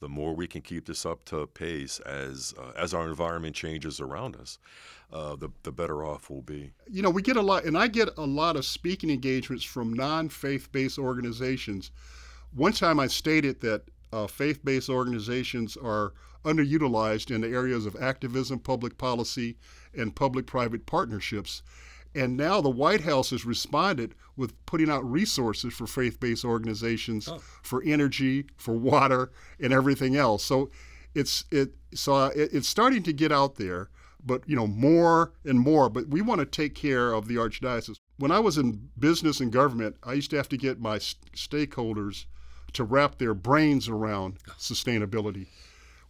the 0.00 0.08
more 0.08 0.34
we 0.34 0.46
can 0.46 0.62
keep 0.62 0.86
this 0.86 1.04
up 1.04 1.22
to 1.26 1.46
pace 1.46 2.00
as 2.00 2.54
uh, 2.58 2.72
as 2.78 2.94
our 2.94 3.06
environment 3.10 3.54
changes 3.54 4.00
around 4.00 4.36
us, 4.36 4.58
uh, 5.12 5.36
the 5.36 5.50
the 5.64 5.72
better 5.72 6.02
off 6.02 6.30
we'll 6.30 6.40
be. 6.40 6.72
You 6.90 7.02
know, 7.02 7.10
we 7.10 7.20
get 7.20 7.36
a 7.36 7.42
lot, 7.42 7.64
and 7.66 7.76
I 7.76 7.88
get 7.88 8.08
a 8.16 8.24
lot 8.24 8.56
of 8.56 8.64
speaking 8.64 9.10
engagements 9.10 9.64
from 9.64 9.92
non 9.92 10.30
faith 10.30 10.72
based 10.72 10.98
organizations. 10.98 11.90
One 12.54 12.72
time 12.72 12.98
I 12.98 13.08
stated 13.08 13.60
that 13.60 13.82
uh, 14.12 14.26
faith 14.26 14.64
based 14.64 14.88
organizations 14.88 15.76
are 15.76 16.12
underutilized 16.44 17.34
in 17.34 17.40
the 17.40 17.48
areas 17.48 17.86
of 17.86 17.96
activism, 17.96 18.58
public 18.58 18.96
policy, 18.98 19.56
and 19.94 20.14
public 20.14 20.46
private 20.46 20.86
partnerships. 20.86 21.62
And 22.14 22.36
now 22.36 22.60
the 22.60 22.70
White 22.70 23.02
House 23.02 23.30
has 23.30 23.44
responded 23.44 24.14
with 24.36 24.54
putting 24.66 24.88
out 24.88 25.08
resources 25.08 25.74
for 25.74 25.86
faith 25.86 26.18
based 26.20 26.44
organizations 26.44 27.28
oh. 27.28 27.38
for 27.62 27.82
energy, 27.84 28.46
for 28.56 28.74
water, 28.74 29.30
and 29.60 29.72
everything 29.72 30.16
else. 30.16 30.42
So 30.44 30.70
it's 31.14 31.44
it 31.50 31.74
so 31.94 32.26
it, 32.26 32.50
it's 32.52 32.68
starting 32.68 33.02
to 33.02 33.12
get 33.12 33.30
out 33.30 33.56
there, 33.56 33.90
but 34.24 34.42
you 34.48 34.56
know 34.56 34.66
more 34.66 35.32
and 35.44 35.60
more. 35.60 35.90
But 35.90 36.08
we 36.08 36.22
want 36.22 36.40
to 36.40 36.46
take 36.46 36.74
care 36.74 37.12
of 37.12 37.28
the 37.28 37.36
archdiocese. 37.36 37.96
when 38.16 38.30
I 38.30 38.40
was 38.40 38.56
in 38.56 38.88
business 38.98 39.40
and 39.40 39.52
government, 39.52 39.96
I 40.02 40.14
used 40.14 40.30
to 40.30 40.36
have 40.36 40.48
to 40.48 40.56
get 40.56 40.80
my 40.80 40.98
st- 40.98 41.32
stakeholders 41.32 42.24
to 42.72 42.84
wrap 42.84 43.18
their 43.18 43.34
brains 43.34 43.88
around 43.88 44.38
sustainability. 44.58 45.46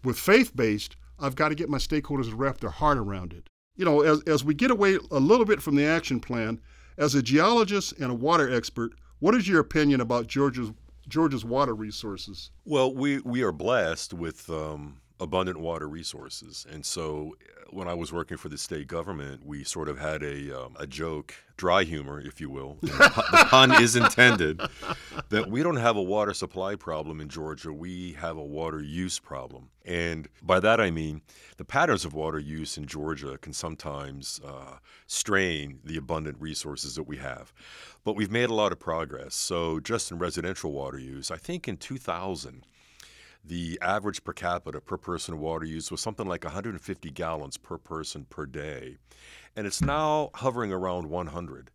With 0.04 0.18
faith 0.18 0.54
based, 0.54 0.96
I've 1.18 1.36
got 1.36 1.48
to 1.48 1.54
get 1.54 1.68
my 1.68 1.78
stakeholders 1.78 2.28
to 2.28 2.36
wrap 2.36 2.58
their 2.58 2.70
heart 2.70 2.98
around 2.98 3.32
it. 3.32 3.48
You 3.76 3.84
know, 3.84 4.02
as, 4.02 4.22
as 4.22 4.44
we 4.44 4.54
get 4.54 4.70
away 4.70 4.98
a 5.10 5.20
little 5.20 5.46
bit 5.46 5.62
from 5.62 5.76
the 5.76 5.84
action 5.84 6.20
plan, 6.20 6.60
as 6.96 7.14
a 7.14 7.22
geologist 7.22 7.92
and 7.98 8.10
a 8.10 8.14
water 8.14 8.52
expert, 8.52 8.92
what 9.20 9.34
is 9.34 9.48
your 9.48 9.60
opinion 9.60 10.00
about 10.00 10.26
Georgia's 10.26 10.72
Georgia's 11.08 11.44
water 11.44 11.74
resources? 11.74 12.50
Well, 12.66 12.94
we, 12.94 13.20
we 13.20 13.42
are 13.42 13.52
blessed 13.52 14.12
with 14.12 14.50
um, 14.50 15.00
abundant 15.20 15.58
water 15.58 15.88
resources. 15.88 16.66
And 16.70 16.84
so 16.84 17.36
uh, 17.40 17.64
when 17.70 17.88
I 17.88 17.94
was 17.94 18.12
working 18.12 18.36
for 18.36 18.48
the 18.48 18.58
state 18.58 18.86
government, 18.86 19.44
we 19.44 19.64
sort 19.64 19.88
of 19.88 19.98
had 19.98 20.22
a, 20.22 20.64
um, 20.64 20.76
a 20.78 20.86
joke, 20.86 21.34
dry 21.56 21.84
humor, 21.84 22.20
if 22.20 22.40
you 22.40 22.48
will. 22.48 22.78
the 22.80 23.46
pun 23.48 23.82
is 23.82 23.96
intended 23.96 24.60
that 25.28 25.50
we 25.50 25.62
don't 25.62 25.76
have 25.76 25.96
a 25.96 26.02
water 26.02 26.32
supply 26.32 26.76
problem 26.76 27.20
in 27.20 27.28
Georgia. 27.28 27.72
We 27.72 28.12
have 28.14 28.36
a 28.36 28.44
water 28.44 28.80
use 28.80 29.18
problem. 29.18 29.70
And 29.84 30.28
by 30.42 30.60
that 30.60 30.80
I 30.80 30.90
mean 30.90 31.22
the 31.56 31.64
patterns 31.64 32.04
of 32.04 32.14
water 32.14 32.38
use 32.38 32.78
in 32.78 32.86
Georgia 32.86 33.38
can 33.38 33.52
sometimes 33.52 34.40
uh, 34.46 34.76
strain 35.06 35.80
the 35.84 35.96
abundant 35.96 36.36
resources 36.40 36.94
that 36.94 37.04
we 37.04 37.16
have. 37.16 37.52
But 38.04 38.14
we've 38.14 38.30
made 38.30 38.50
a 38.50 38.54
lot 38.54 38.72
of 38.72 38.78
progress. 38.78 39.34
So, 39.34 39.80
just 39.80 40.10
in 40.10 40.18
residential 40.18 40.72
water 40.72 40.98
use, 40.98 41.30
I 41.30 41.36
think 41.36 41.66
in 41.66 41.76
2000, 41.76 42.64
the 43.48 43.78
average 43.80 44.22
per 44.24 44.32
capita 44.32 44.80
per 44.80 44.98
person 44.98 45.38
water 45.38 45.64
use 45.64 45.90
was 45.90 46.00
something 46.00 46.26
like 46.26 46.44
150 46.44 47.10
gallons 47.10 47.56
per 47.56 47.78
person 47.78 48.26
per 48.28 48.46
day. 48.46 48.98
And 49.56 49.66
it's 49.66 49.80
now 49.80 50.30
hovering 50.34 50.72
around 50.72 51.08
100. 51.08 51.70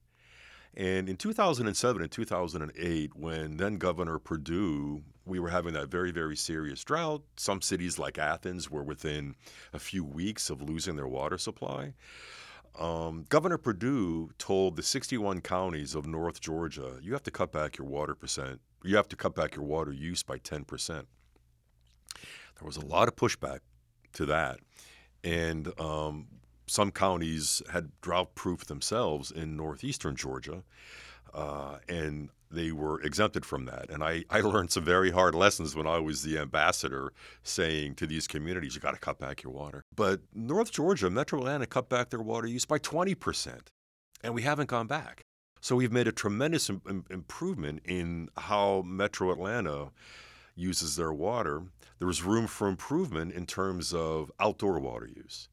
And 0.76 1.10
in 1.10 1.18
2007 1.18 2.02
and 2.02 2.12
2008, 2.12 3.16
when 3.16 3.58
then 3.58 3.78
Governor 3.78 4.18
Perdue, 4.18 5.04
we 5.26 5.40
were 5.40 5.50
having 5.50 5.74
that 5.74 5.90
very, 5.90 6.12
very 6.12 6.36
serious 6.36 6.84
drought. 6.84 7.24
Some 7.38 7.62
cities 7.62 8.00
like 8.00 8.18
Athens 8.18 8.72
were 8.72 8.84
within 8.84 9.36
a 9.72 9.80
few 9.80 10.04
weeks 10.04 10.50
of 10.50 10.62
losing 10.62 10.96
their 10.96 11.08
water 11.08 11.38
supply. 11.38 11.94
Um, 12.80 13.26
Governor 13.30 13.60
Perdue 13.60 14.32
told 14.40 14.76
the 14.76 14.84
61 14.84 15.42
counties 15.42 15.94
of 15.94 16.08
North 16.08 16.42
Georgia, 16.42 16.98
you 17.02 17.14
have 17.14 17.24
to 17.24 17.32
cut 17.32 17.52
back 17.52 17.78
your 17.78 17.88
water 17.88 18.16
percent, 18.16 18.60
you 18.84 18.96
have 18.96 19.08
to 19.10 19.16
cut 19.16 19.36
back 19.36 19.56
your 19.56 19.66
water 19.66 19.92
use 19.92 20.24
by 20.24 20.40
10%. 20.40 21.06
There 22.60 22.66
was 22.66 22.78
a 22.78 22.86
lot 22.86 23.08
of 23.08 23.16
pushback 23.16 23.60
to 24.14 24.26
that. 24.28 24.60
And 25.24 25.78
um, 25.80 26.28
some 26.68 26.92
counties 26.92 27.62
had 27.72 27.92
drought 28.02 28.36
proof 28.36 28.66
themselves 28.66 29.32
in 29.32 29.56
northeastern 29.56 30.16
Georgia. 30.16 30.64
Uh, 31.34 31.78
and 31.90 32.30
they 32.54 32.72
were 32.72 33.02
exempted 33.02 33.46
from 33.46 33.66
that. 33.66 33.90
And 33.90 34.04
I, 34.04 34.24
I 34.30 34.42
learned 34.42 34.72
some 34.72 34.86
very 34.86 35.10
hard 35.10 35.34
lessons 35.34 35.76
when 35.76 35.88
I 35.88 35.98
was 35.98 36.22
the 36.22 36.38
ambassador 36.38 37.12
saying 37.42 37.96
to 37.96 38.08
these 38.08 38.28
communities, 38.28 38.76
you 38.76 38.82
got 38.82 38.94
to 38.94 39.00
cut 39.00 39.18
back 39.20 39.44
your 39.44 39.52
water. 39.52 39.84
But 39.96 40.22
North 40.34 40.72
Georgia, 40.72 41.10
Metro 41.10 41.40
Atlanta 41.40 41.66
cut 41.66 41.90
back 41.90 42.12
their 42.12 42.22
water 42.22 42.48
use 42.48 42.66
by 42.66 42.78
20%. 42.78 43.60
And 44.24 44.36
we 44.36 44.44
haven't 44.44 44.70
gone 44.70 44.88
back. 44.88 45.24
So 45.62 45.76
we've 45.76 45.92
made 45.92 46.08
a 46.08 46.12
tremendous 46.12 46.70
Im- 46.70 47.06
improvement 47.10 47.82
in 47.86 48.30
how 48.38 48.84
Metro 48.86 49.32
Atlanta 49.32 49.92
uses 50.56 50.96
their 50.96 51.14
water, 51.14 51.64
there 52.00 52.08
was 52.08 52.24
room 52.24 52.48
for 52.48 52.68
improvement 52.68 53.34
in 53.34 53.46
terms 53.46 53.94
of 53.94 54.32
outdoor 54.40 54.80
water 54.80 55.08
use. 55.08 55.48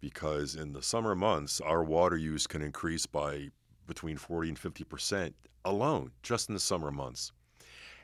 Because 0.00 0.54
in 0.54 0.72
the 0.72 0.82
summer 0.82 1.14
months, 1.14 1.60
our 1.60 1.82
water 1.82 2.16
use 2.16 2.46
can 2.46 2.62
increase 2.62 3.06
by 3.06 3.48
between 3.86 4.16
40 4.16 4.50
and 4.50 4.58
50 4.58 4.84
percent 4.84 5.34
alone, 5.64 6.12
just 6.22 6.48
in 6.48 6.54
the 6.54 6.60
summer 6.60 6.90
months. 6.90 7.32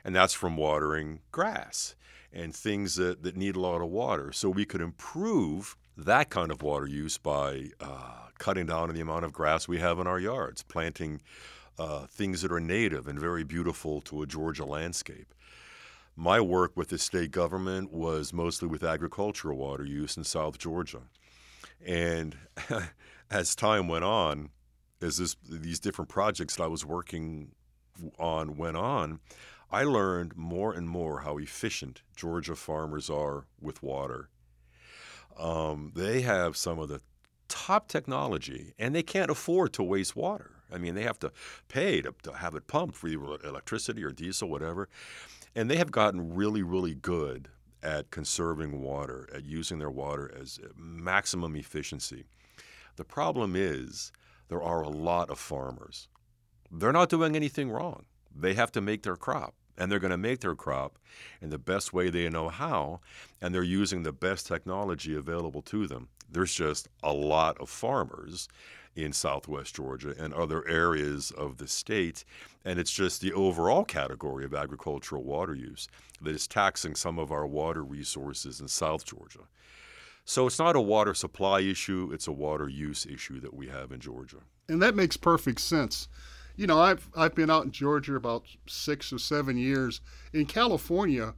And 0.03 0.15
that's 0.15 0.33
from 0.33 0.57
watering 0.57 1.19
grass 1.31 1.95
and 2.33 2.53
things 2.53 2.95
that, 2.95 3.23
that 3.23 3.37
need 3.37 3.55
a 3.55 3.59
lot 3.59 3.81
of 3.81 3.89
water. 3.89 4.31
So 4.31 4.49
we 4.49 4.65
could 4.65 4.81
improve 4.81 5.77
that 5.95 6.29
kind 6.29 6.51
of 6.51 6.63
water 6.63 6.87
use 6.87 7.17
by 7.17 7.69
uh, 7.79 8.27
cutting 8.39 8.65
down 8.65 8.89
on 8.89 8.95
the 8.95 9.01
amount 9.01 9.25
of 9.25 9.31
grass 9.31 9.67
we 9.67 9.79
have 9.79 9.99
in 9.99 10.07
our 10.07 10.19
yards, 10.19 10.63
planting 10.63 11.21
uh, 11.77 12.07
things 12.07 12.41
that 12.41 12.51
are 12.51 12.59
native 12.59 13.07
and 13.07 13.19
very 13.19 13.43
beautiful 13.43 14.01
to 14.01 14.21
a 14.21 14.27
Georgia 14.27 14.65
landscape. 14.65 15.33
My 16.15 16.39
work 16.39 16.77
with 16.77 16.89
the 16.89 16.97
state 16.97 17.31
government 17.31 17.91
was 17.91 18.33
mostly 18.33 18.67
with 18.67 18.83
agricultural 18.83 19.57
water 19.57 19.83
use 19.83 20.15
in 20.15 20.23
South 20.23 20.59
Georgia. 20.59 21.01
And 21.85 22.37
as 23.31 23.55
time 23.55 23.87
went 23.87 24.03
on, 24.03 24.49
as 25.01 25.17
this, 25.17 25.35
these 25.49 25.79
different 25.79 26.09
projects 26.09 26.55
that 26.55 26.63
I 26.63 26.67
was 26.67 26.85
working 26.85 27.51
on 28.19 28.57
went 28.57 28.77
on, 28.77 29.19
I 29.71 29.83
learned 29.83 30.37
more 30.37 30.71
and 30.73 30.87
more 30.87 31.21
how 31.21 31.37
efficient 31.37 32.03
Georgia 32.15 32.55
farmers 32.55 33.09
are 33.09 33.45
with 33.59 33.81
water. 33.81 34.29
Um, 35.37 35.93
they 35.95 36.21
have 36.21 36.55
some 36.55 36.77
of 36.77 36.89
the 36.89 37.01
top 37.47 37.87
technology, 37.87 38.73
and 38.77 38.93
they 38.93 39.01
can't 39.01 39.31
afford 39.31 39.73
to 39.73 39.83
waste 39.83 40.15
water. 40.15 40.51
I 40.71 40.77
mean, 40.77 40.95
they 40.95 41.03
have 41.03 41.19
to 41.19 41.31
pay 41.67 42.01
to, 42.01 42.13
to 42.23 42.33
have 42.33 42.55
it 42.55 42.67
pumped 42.67 42.95
for 42.95 43.07
either 43.07 43.37
electricity 43.43 44.03
or 44.03 44.11
diesel, 44.11 44.47
whatever. 44.49 44.89
And 45.55 45.69
they 45.69 45.77
have 45.77 45.91
gotten 45.91 46.33
really, 46.33 46.63
really 46.63 46.95
good 46.95 47.49
at 47.83 48.11
conserving 48.11 48.81
water, 48.81 49.29
at 49.33 49.43
using 49.43 49.79
their 49.79 49.91
water 49.91 50.31
as 50.39 50.59
maximum 50.75 51.55
efficiency. 51.55 52.25
The 52.95 53.03
problem 53.03 53.55
is 53.55 54.11
there 54.47 54.63
are 54.63 54.81
a 54.81 54.89
lot 54.89 55.29
of 55.29 55.39
farmers. 55.39 56.07
They're 56.71 56.91
not 56.91 57.09
doing 57.09 57.35
anything 57.35 57.69
wrong. 57.69 58.05
They 58.35 58.53
have 58.55 58.71
to 58.71 58.81
make 58.81 59.03
their 59.03 59.15
crop, 59.15 59.53
and 59.77 59.91
they're 59.91 59.99
going 59.99 60.11
to 60.11 60.17
make 60.17 60.39
their 60.39 60.55
crop 60.55 60.97
in 61.41 61.49
the 61.49 61.59
best 61.59 61.93
way 61.93 62.09
they 62.09 62.29
know 62.29 62.49
how, 62.49 63.01
and 63.41 63.53
they're 63.53 63.63
using 63.63 64.03
the 64.03 64.13
best 64.13 64.47
technology 64.47 65.13
available 65.15 65.61
to 65.63 65.85
them. 65.87 66.09
There's 66.29 66.53
just 66.53 66.87
a 67.03 67.13
lot 67.13 67.59
of 67.59 67.69
farmers 67.69 68.47
in 68.95 69.13
southwest 69.13 69.75
Georgia 69.75 70.13
and 70.17 70.33
other 70.33 70.67
areas 70.67 71.31
of 71.31 71.57
the 71.57 71.67
state. 71.67 72.23
And 72.65 72.79
it's 72.79 72.91
just 72.91 73.21
the 73.21 73.33
overall 73.33 73.83
category 73.83 74.45
of 74.45 74.53
agricultural 74.53 75.23
water 75.23 75.55
use 75.55 75.87
that 76.21 76.35
is 76.35 76.47
taxing 76.47 76.95
some 76.95 77.19
of 77.19 77.31
our 77.31 77.45
water 77.45 77.83
resources 77.83 78.61
in 78.61 78.67
South 78.67 79.05
Georgia. 79.05 79.47
So 80.25 80.47
it's 80.47 80.59
not 80.59 80.75
a 80.75 80.81
water 80.81 81.13
supply 81.13 81.59
issue, 81.59 82.11
it's 82.13 82.27
a 82.27 82.31
water 82.31 82.69
use 82.69 83.05
issue 83.05 83.41
that 83.41 83.53
we 83.53 83.67
have 83.67 83.91
in 83.91 83.99
Georgia. 83.99 84.37
And 84.69 84.81
that 84.81 84.95
makes 84.95 85.17
perfect 85.17 85.59
sense. 85.59 86.07
You 86.55 86.67
know, 86.67 86.79
I've, 86.79 87.09
I've 87.15 87.35
been 87.35 87.49
out 87.49 87.65
in 87.65 87.71
Georgia 87.71 88.15
about 88.15 88.45
six 88.67 89.11
or 89.11 89.17
seven 89.17 89.57
years. 89.57 89.99
In 90.31 90.45
California, 90.45 91.33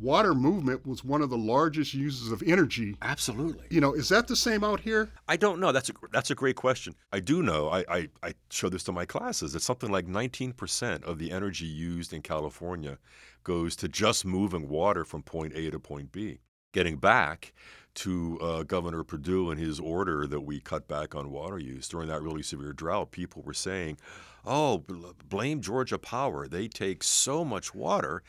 water 0.00 0.34
movement 0.34 0.86
was 0.86 1.04
one 1.04 1.22
of 1.22 1.30
the 1.30 1.38
largest 1.38 1.94
uses 1.94 2.32
of 2.32 2.42
energy. 2.42 2.96
Absolutely. 3.02 3.66
You 3.70 3.80
know, 3.80 3.94
is 3.94 4.08
that 4.08 4.28
the 4.28 4.36
same 4.36 4.64
out 4.64 4.80
here? 4.80 5.10
I 5.26 5.36
don't 5.36 5.60
know. 5.60 5.72
That's 5.72 5.90
a 5.90 5.92
that's 6.12 6.30
a 6.30 6.34
great 6.34 6.56
question. 6.56 6.94
I 7.12 7.20
do 7.20 7.42
know. 7.42 7.68
I 7.68 7.84
I, 7.88 8.08
I 8.22 8.34
show 8.50 8.68
this 8.68 8.82
to 8.84 8.92
my 8.92 9.04
classes. 9.04 9.54
It's 9.54 9.64
something 9.64 9.90
like 9.90 10.06
19% 10.06 11.04
of 11.04 11.18
the 11.18 11.30
energy 11.30 11.66
used 11.66 12.12
in 12.12 12.22
California 12.22 12.98
goes 13.44 13.76
to 13.76 13.88
just 13.88 14.24
moving 14.24 14.68
water 14.68 15.04
from 15.04 15.22
point 15.22 15.52
A 15.54 15.70
to 15.70 15.78
point 15.78 16.12
B. 16.12 16.40
Getting 16.72 16.96
back 16.96 17.54
to 17.94 18.38
uh, 18.40 18.62
Governor 18.62 19.02
Perdue 19.02 19.50
and 19.50 19.58
his 19.58 19.80
order 19.80 20.26
that 20.26 20.42
we 20.42 20.60
cut 20.60 20.86
back 20.86 21.14
on 21.14 21.30
water 21.30 21.58
use 21.58 21.88
during 21.88 22.08
that 22.08 22.22
really 22.22 22.42
severe 22.42 22.72
drought, 22.72 23.10
people 23.10 23.42
were 23.42 23.54
saying, 23.54 23.98
oh, 24.44 24.84
blame 25.28 25.60
Georgia 25.62 25.98
Power. 25.98 26.46
They 26.46 26.68
take 26.68 27.02
so 27.02 27.44
much 27.44 27.74
water 27.74 28.22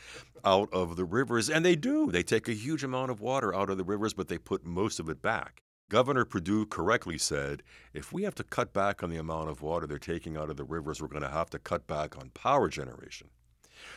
out 0.45 0.69
of 0.71 0.95
the 0.95 1.05
rivers, 1.05 1.49
and 1.49 1.65
they 1.65 1.75
do. 1.75 2.11
They 2.11 2.23
take 2.23 2.47
a 2.47 2.53
huge 2.53 2.83
amount 2.83 3.11
of 3.11 3.19
water 3.19 3.53
out 3.53 3.69
of 3.69 3.77
the 3.77 3.83
rivers, 3.83 4.13
but 4.13 4.29
they 4.29 4.37
put 4.37 4.65
most 4.65 4.99
of 4.99 5.09
it 5.09 5.21
back. 5.21 5.61
Governor 5.89 6.23
Perdue 6.23 6.65
correctly 6.67 7.17
said 7.17 7.61
if 7.93 8.13
we 8.13 8.23
have 8.23 8.35
to 8.35 8.43
cut 8.43 8.73
back 8.73 9.03
on 9.03 9.09
the 9.09 9.17
amount 9.17 9.49
of 9.49 9.61
water 9.61 9.85
they're 9.85 9.97
taking 9.97 10.37
out 10.37 10.49
of 10.49 10.55
the 10.55 10.63
rivers, 10.63 11.01
we're 11.01 11.07
going 11.07 11.23
to 11.23 11.29
have 11.29 11.49
to 11.49 11.59
cut 11.59 11.87
back 11.87 12.17
on 12.17 12.29
power 12.29 12.69
generation 12.69 13.27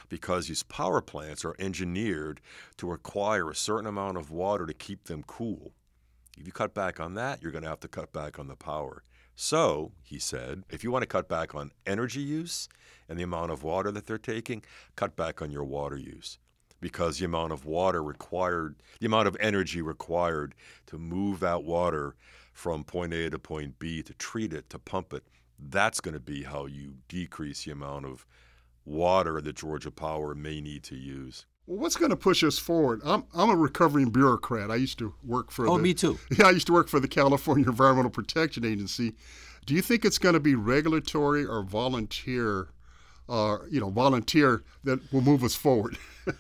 because 0.08 0.48
these 0.48 0.62
power 0.62 1.00
plants 1.00 1.44
are 1.44 1.56
engineered 1.58 2.40
to 2.76 2.86
require 2.86 3.50
a 3.50 3.54
certain 3.54 3.86
amount 3.86 4.16
of 4.16 4.30
water 4.30 4.66
to 4.66 4.74
keep 4.74 5.04
them 5.04 5.24
cool. 5.26 5.72
If 6.38 6.46
you 6.46 6.52
cut 6.52 6.74
back 6.74 7.00
on 7.00 7.14
that, 7.14 7.42
you're 7.42 7.52
going 7.52 7.64
to 7.64 7.70
have 7.70 7.80
to 7.80 7.88
cut 7.88 8.12
back 8.12 8.38
on 8.38 8.48
the 8.48 8.56
power. 8.56 9.02
So, 9.34 9.92
he 10.02 10.18
said, 10.18 10.64
if 10.70 10.84
you 10.84 10.90
want 10.90 11.02
to 11.02 11.08
cut 11.08 11.28
back 11.28 11.54
on 11.54 11.72
energy 11.86 12.20
use 12.20 12.68
and 13.08 13.18
the 13.18 13.22
amount 13.22 13.50
of 13.50 13.62
water 13.62 13.90
that 13.90 14.06
they're 14.06 14.18
taking, 14.18 14.62
cut 14.94 15.16
back 15.16 15.40
on 15.40 15.50
your 15.50 15.64
water 15.64 15.96
use 15.96 16.38
because 16.82 17.18
the 17.18 17.24
amount 17.24 17.52
of 17.52 17.64
water 17.64 18.02
required, 18.02 18.74
the 19.00 19.06
amount 19.06 19.28
of 19.28 19.36
energy 19.40 19.80
required 19.80 20.54
to 20.86 20.98
move 20.98 21.40
that 21.40 21.62
water 21.62 22.14
from 22.52 22.84
point 22.84 23.14
A 23.14 23.30
to 23.30 23.38
point 23.38 23.78
B, 23.78 24.02
to 24.02 24.12
treat 24.14 24.52
it, 24.52 24.68
to 24.68 24.78
pump 24.78 25.14
it, 25.14 25.22
that's 25.58 26.00
going 26.00 26.14
to 26.14 26.20
be 26.20 26.42
how 26.42 26.66
you 26.66 26.96
decrease 27.08 27.64
the 27.64 27.70
amount 27.70 28.04
of 28.04 28.26
water 28.84 29.40
that 29.40 29.56
Georgia 29.56 29.90
Power 29.90 30.34
may 30.34 30.60
need 30.60 30.82
to 30.84 30.96
use. 30.96 31.46
Well, 31.66 31.78
what's 31.78 31.96
going 31.96 32.10
to 32.10 32.16
push 32.16 32.42
us 32.42 32.58
forward? 32.58 33.00
I'm, 33.04 33.24
I'm 33.34 33.50
a 33.50 33.56
recovering 33.56 34.10
bureaucrat. 34.10 34.70
I 34.70 34.76
used 34.76 34.98
to 34.98 35.14
work 35.22 35.50
for. 35.50 35.66
Oh, 35.68 35.76
the, 35.76 35.82
me 35.82 35.94
too. 35.94 36.18
Yeah, 36.38 36.46
I 36.46 36.50
used 36.50 36.66
to 36.66 36.72
work 36.72 36.88
for 36.88 37.00
the 37.00 37.08
California 37.08 37.66
Environmental 37.68 38.10
Protection 38.10 38.64
Agency. 38.64 39.14
Do 39.64 39.74
you 39.74 39.82
think 39.82 40.04
it's 40.04 40.18
going 40.18 40.34
to 40.34 40.40
be 40.40 40.54
regulatory 40.54 41.44
or 41.44 41.62
volunteer? 41.62 42.68
Uh, 43.28 43.58
you 43.70 43.80
know, 43.80 43.88
volunteer 43.88 44.64
that 44.82 45.00
will 45.12 45.20
move 45.20 45.44
us 45.44 45.54
forward. 45.54 45.96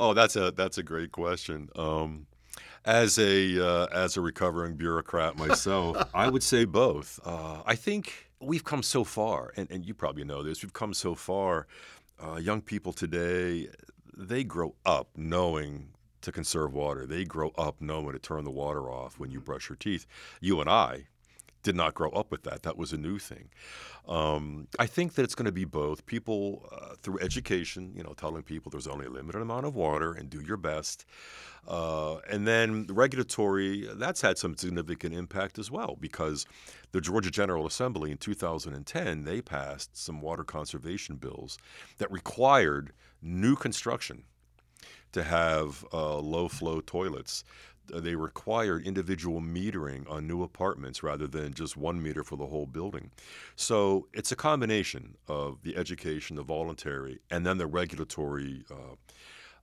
oh, 0.00 0.14
that's 0.14 0.36
a 0.36 0.52
that's 0.52 0.78
a 0.78 0.82
great 0.84 1.10
question. 1.10 1.68
Um, 1.74 2.28
as 2.84 3.18
a 3.18 3.66
uh, 3.66 3.86
as 3.86 4.16
a 4.16 4.20
recovering 4.20 4.76
bureaucrat 4.76 5.36
myself, 5.36 5.96
I 6.14 6.30
would 6.30 6.44
say 6.44 6.64
both. 6.64 7.18
Uh, 7.24 7.62
I 7.66 7.74
think 7.74 8.25
we've 8.40 8.64
come 8.64 8.82
so 8.82 9.04
far, 9.04 9.52
and, 9.56 9.70
and 9.70 9.86
you 9.86 9.94
probably 9.94 10.24
know 10.24 10.42
this. 10.42 10.62
We've 10.62 10.72
come 10.72 10.94
so 10.94 11.14
far. 11.14 11.66
Uh, 12.22 12.36
young 12.36 12.62
people 12.62 12.92
today, 12.92 13.68
they 14.16 14.44
grow 14.44 14.74
up 14.84 15.08
knowing 15.16 15.88
to 16.22 16.32
conserve 16.32 16.72
water. 16.72 17.06
They 17.06 17.24
grow 17.24 17.52
up 17.56 17.76
knowing 17.80 18.12
to 18.12 18.18
turn 18.18 18.44
the 18.44 18.50
water 18.50 18.90
off 18.90 19.18
when 19.18 19.30
you 19.30 19.40
brush 19.40 19.68
your 19.68 19.76
teeth. 19.76 20.06
You 20.40 20.60
and 20.60 20.68
I 20.68 21.06
did 21.66 21.74
not 21.74 21.94
grow 21.94 22.10
up 22.10 22.30
with 22.30 22.44
that. 22.44 22.62
That 22.62 22.78
was 22.78 22.92
a 22.92 22.96
new 22.96 23.18
thing. 23.18 23.48
Um, 24.06 24.68
I 24.78 24.86
think 24.86 25.14
that 25.14 25.24
it's 25.24 25.34
going 25.34 25.46
to 25.46 25.52
be 25.52 25.64
both. 25.64 26.06
People, 26.06 26.64
uh, 26.70 26.94
through 27.02 27.18
education, 27.18 27.92
you 27.92 28.04
know, 28.04 28.12
telling 28.12 28.44
people 28.44 28.70
there's 28.70 28.86
only 28.86 29.06
a 29.06 29.10
limited 29.10 29.42
amount 29.42 29.66
of 29.66 29.74
water 29.74 30.12
and 30.12 30.30
do 30.30 30.40
your 30.40 30.58
best. 30.58 31.04
Uh, 31.66 32.18
and 32.30 32.46
then 32.46 32.86
regulatory, 32.88 33.88
that's 33.94 34.20
had 34.20 34.38
some 34.38 34.56
significant 34.56 35.12
impact 35.12 35.58
as 35.58 35.68
well 35.68 35.96
because 36.00 36.46
the 36.92 37.00
Georgia 37.00 37.32
General 37.32 37.66
Assembly 37.66 38.12
in 38.12 38.18
2010, 38.18 39.24
they 39.24 39.40
passed 39.40 39.96
some 39.96 40.20
water 40.20 40.44
conservation 40.44 41.16
bills 41.16 41.58
that 41.98 42.08
required 42.12 42.92
new 43.20 43.56
construction 43.56 44.22
to 45.10 45.24
have 45.24 45.84
uh, 45.92 46.18
low 46.18 46.46
flow 46.46 46.80
toilets 46.80 47.42
they 47.88 48.14
required 48.14 48.86
individual 48.86 49.40
metering 49.40 50.10
on 50.10 50.26
new 50.26 50.42
apartments 50.42 51.02
rather 51.02 51.26
than 51.26 51.54
just 51.54 51.76
one 51.76 52.02
meter 52.02 52.22
for 52.24 52.36
the 52.36 52.46
whole 52.46 52.66
building. 52.66 53.10
So 53.54 54.08
it's 54.12 54.32
a 54.32 54.36
combination 54.36 55.16
of 55.28 55.62
the 55.62 55.76
education, 55.76 56.36
the 56.36 56.42
voluntary, 56.42 57.20
and 57.30 57.46
then 57.46 57.58
the 57.58 57.66
regulatory 57.66 58.64
uh, 58.70 58.96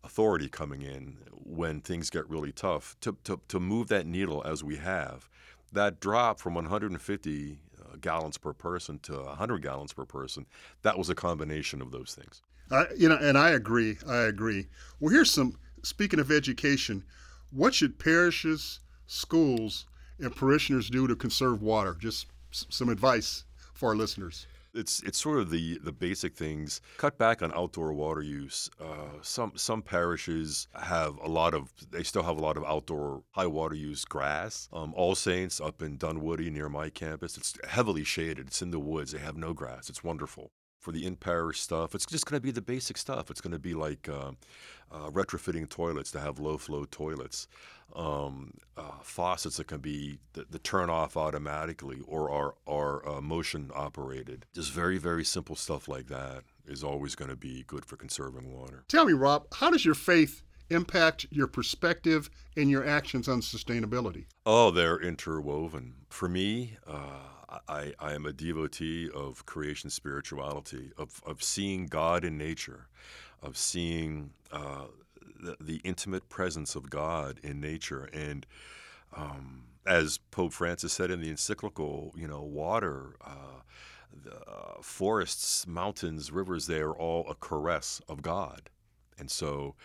authority 0.04 0.50
coming 0.50 0.82
in 0.82 1.18
when 1.32 1.82
things 1.82 2.10
get 2.10 2.30
really 2.30 2.52
tough 2.52 2.96
to, 3.02 3.16
to, 3.24 3.40
to 3.48 3.60
move 3.60 3.88
that 3.90 4.06
needle 4.06 4.44
as 4.46 4.64
we 4.64 4.78
have. 4.78 5.30
That 5.72 6.00
drop 6.00 6.40
from 6.40 6.54
150 6.54 7.58
uh, 7.80 7.96
gallons 8.00 8.38
per 8.38 8.54
person 8.54 9.00
to 9.00 9.14
100 9.14 9.62
gallons 9.62 9.94
per 9.94 10.06
person, 10.06 10.46
that 10.84 10.98
was 10.98 11.10
a 11.10 11.16
combination 11.16 11.82
of 11.82 11.92
those 11.92 12.16
things. 12.16 12.42
You 12.98 13.10
know, 13.10 13.18
and 13.18 13.38
I 13.38 13.52
agree. 13.52 13.98
I 14.08 14.24
agree. 14.24 14.68
Well, 15.00 15.12
here's 15.14 15.32
some. 15.32 15.58
Speaking 15.84 16.20
of 16.20 16.32
education, 16.32 17.04
what 17.54 17.74
should 17.74 18.00
parishes, 18.00 18.80
schools, 19.06 19.86
and 20.20 20.36
parishioners 20.36 20.90
do 20.90 21.08
to 21.08 21.16
conserve 21.16 21.62
water? 21.62 21.96
Just 22.00 22.28
some 22.52 22.90
advice 22.90 23.46
for 23.74 23.90
our 23.90 23.96
listeners. 23.96 24.48
It's 24.76 25.04
it's 25.04 25.20
sort 25.20 25.38
of 25.40 25.52
the 25.52 25.78
the 25.84 25.92
basic 25.92 26.36
things. 26.36 26.82
Cut 26.98 27.20
back 27.20 27.44
on 27.44 27.54
outdoor 27.54 27.94
water 27.94 28.24
use. 28.24 28.72
Uh, 28.82 29.20
some 29.22 29.52
some 29.56 29.84
parishes 29.84 30.68
have 30.74 31.16
a 31.20 31.28
lot 31.28 31.54
of 31.54 31.72
they 31.92 32.02
still 32.02 32.24
have 32.24 32.38
a 32.38 32.42
lot 32.42 32.58
of 32.58 32.64
outdoor 32.64 33.24
high 33.32 33.46
water 33.46 33.76
use 33.76 34.04
grass. 34.04 34.70
Um, 34.74 34.92
All 34.96 35.14
Saints 35.14 35.62
up 35.62 35.84
in 35.84 35.98
Dunwoody 35.98 36.50
near 36.50 36.70
my 36.70 36.90
campus, 36.90 37.38
it's 37.38 37.54
heavily 37.68 38.04
shaded. 38.04 38.48
It's 38.48 38.64
in 38.64 38.72
the 38.72 38.80
woods. 38.80 39.12
They 39.12 39.20
have 39.20 39.38
no 39.38 39.54
grass. 39.54 39.90
It's 39.90 40.04
wonderful 40.04 40.52
for 40.84 40.92
the 40.92 41.06
in 41.06 41.16
parish 41.16 41.62
stuff. 41.62 41.96
It's 41.96 42.06
just 42.06 42.26
going 42.26 42.38
to 42.40 42.44
be 42.44 42.52
the 42.52 42.62
basic 42.62 42.98
stuff. 42.98 43.32
It's 43.32 43.40
going 43.40 43.54
to 43.54 43.60
be 43.60 43.74
like 43.74 44.10
uh, 44.10 44.32
uh, 44.92 45.10
retrofitting 45.10 45.70
toilets 45.70 46.12
to 46.12 46.20
have 46.20 46.40
low 46.40 46.58
flow 46.58 46.84
toilets, 46.84 47.48
um, 47.96 48.54
uh, 48.76 49.00
faucets 49.02 49.58
that 49.58 49.68
can 49.68 49.80
be 49.80 50.20
the, 50.34 50.46
the, 50.50 50.60
turn 50.60 50.90
off 50.90 51.16
automatically 51.16 52.02
or 52.06 52.30
are, 52.30 52.56
are 52.68 53.08
uh, 53.08 53.22
motion 53.22 53.72
operated. 53.74 54.46
Just 54.54 54.72
very, 54.74 54.98
very 54.98 55.24
simple 55.24 55.56
stuff 55.56 55.88
like 55.88 56.08
that 56.08 56.44
is 56.68 56.84
always 56.84 57.16
going 57.16 57.30
to 57.30 57.38
be 57.38 57.64
good 57.66 57.86
for 57.86 57.96
conserving 57.96 58.54
water. 58.54 58.84
Tell 58.90 59.06
me, 59.06 59.14
Rob, 59.14 59.48
how 59.54 59.72
does 59.72 59.86
your 59.86 59.96
faith 59.96 60.42
impact 60.70 61.28
your 61.30 61.48
perspective 61.48 62.30
and 62.58 62.70
your 62.70 62.86
actions 62.86 63.30
on 63.30 63.40
sustainability? 63.40 64.26
Oh, 64.46 64.70
they're 64.70 65.00
interwoven. 65.00 65.94
For 66.10 66.28
me, 66.28 66.78
uh, 66.86 67.20
I, 67.68 67.94
I 68.00 68.14
am 68.14 68.26
a 68.26 68.34
devotee 68.34 69.10
of 69.14 69.46
creation 69.46 69.90
spirituality, 69.90 70.92
of, 70.98 71.22
of 71.26 71.44
seeing 71.44 71.88
God 71.88 72.24
in 72.24 72.38
nature, 72.38 72.88
of 73.42 73.58
seeing 73.58 74.32
uh, 74.52 74.86
the, 75.40 75.58
the, 75.60 75.82
intimate 75.84 76.30
presence 76.30 76.76
of 76.76 76.90
God 76.90 77.40
in 77.44 77.60
nature. 77.60 78.10
And 78.14 78.46
um, 79.16 79.64
as 79.86 80.20
Pope 80.32 80.54
Francis 80.54 80.94
said 80.94 81.12
in 81.12 81.22
the 81.22 81.30
encyclical, 81.30 82.14
you 82.16 82.28
know, 82.28 82.42
water, 82.42 83.16
uh, 83.24 83.62
the, 84.24 84.36
uh, 84.36 84.82
forests, 84.82 85.68
mountains, 85.68 86.32
rivers, 86.32 86.68
they 86.68 86.80
are 86.80 86.94
all 86.94 87.30
a 87.30 87.36
caress 87.36 88.02
of 88.08 88.22
God. 88.22 88.70
And 89.18 89.30
so 89.30 89.76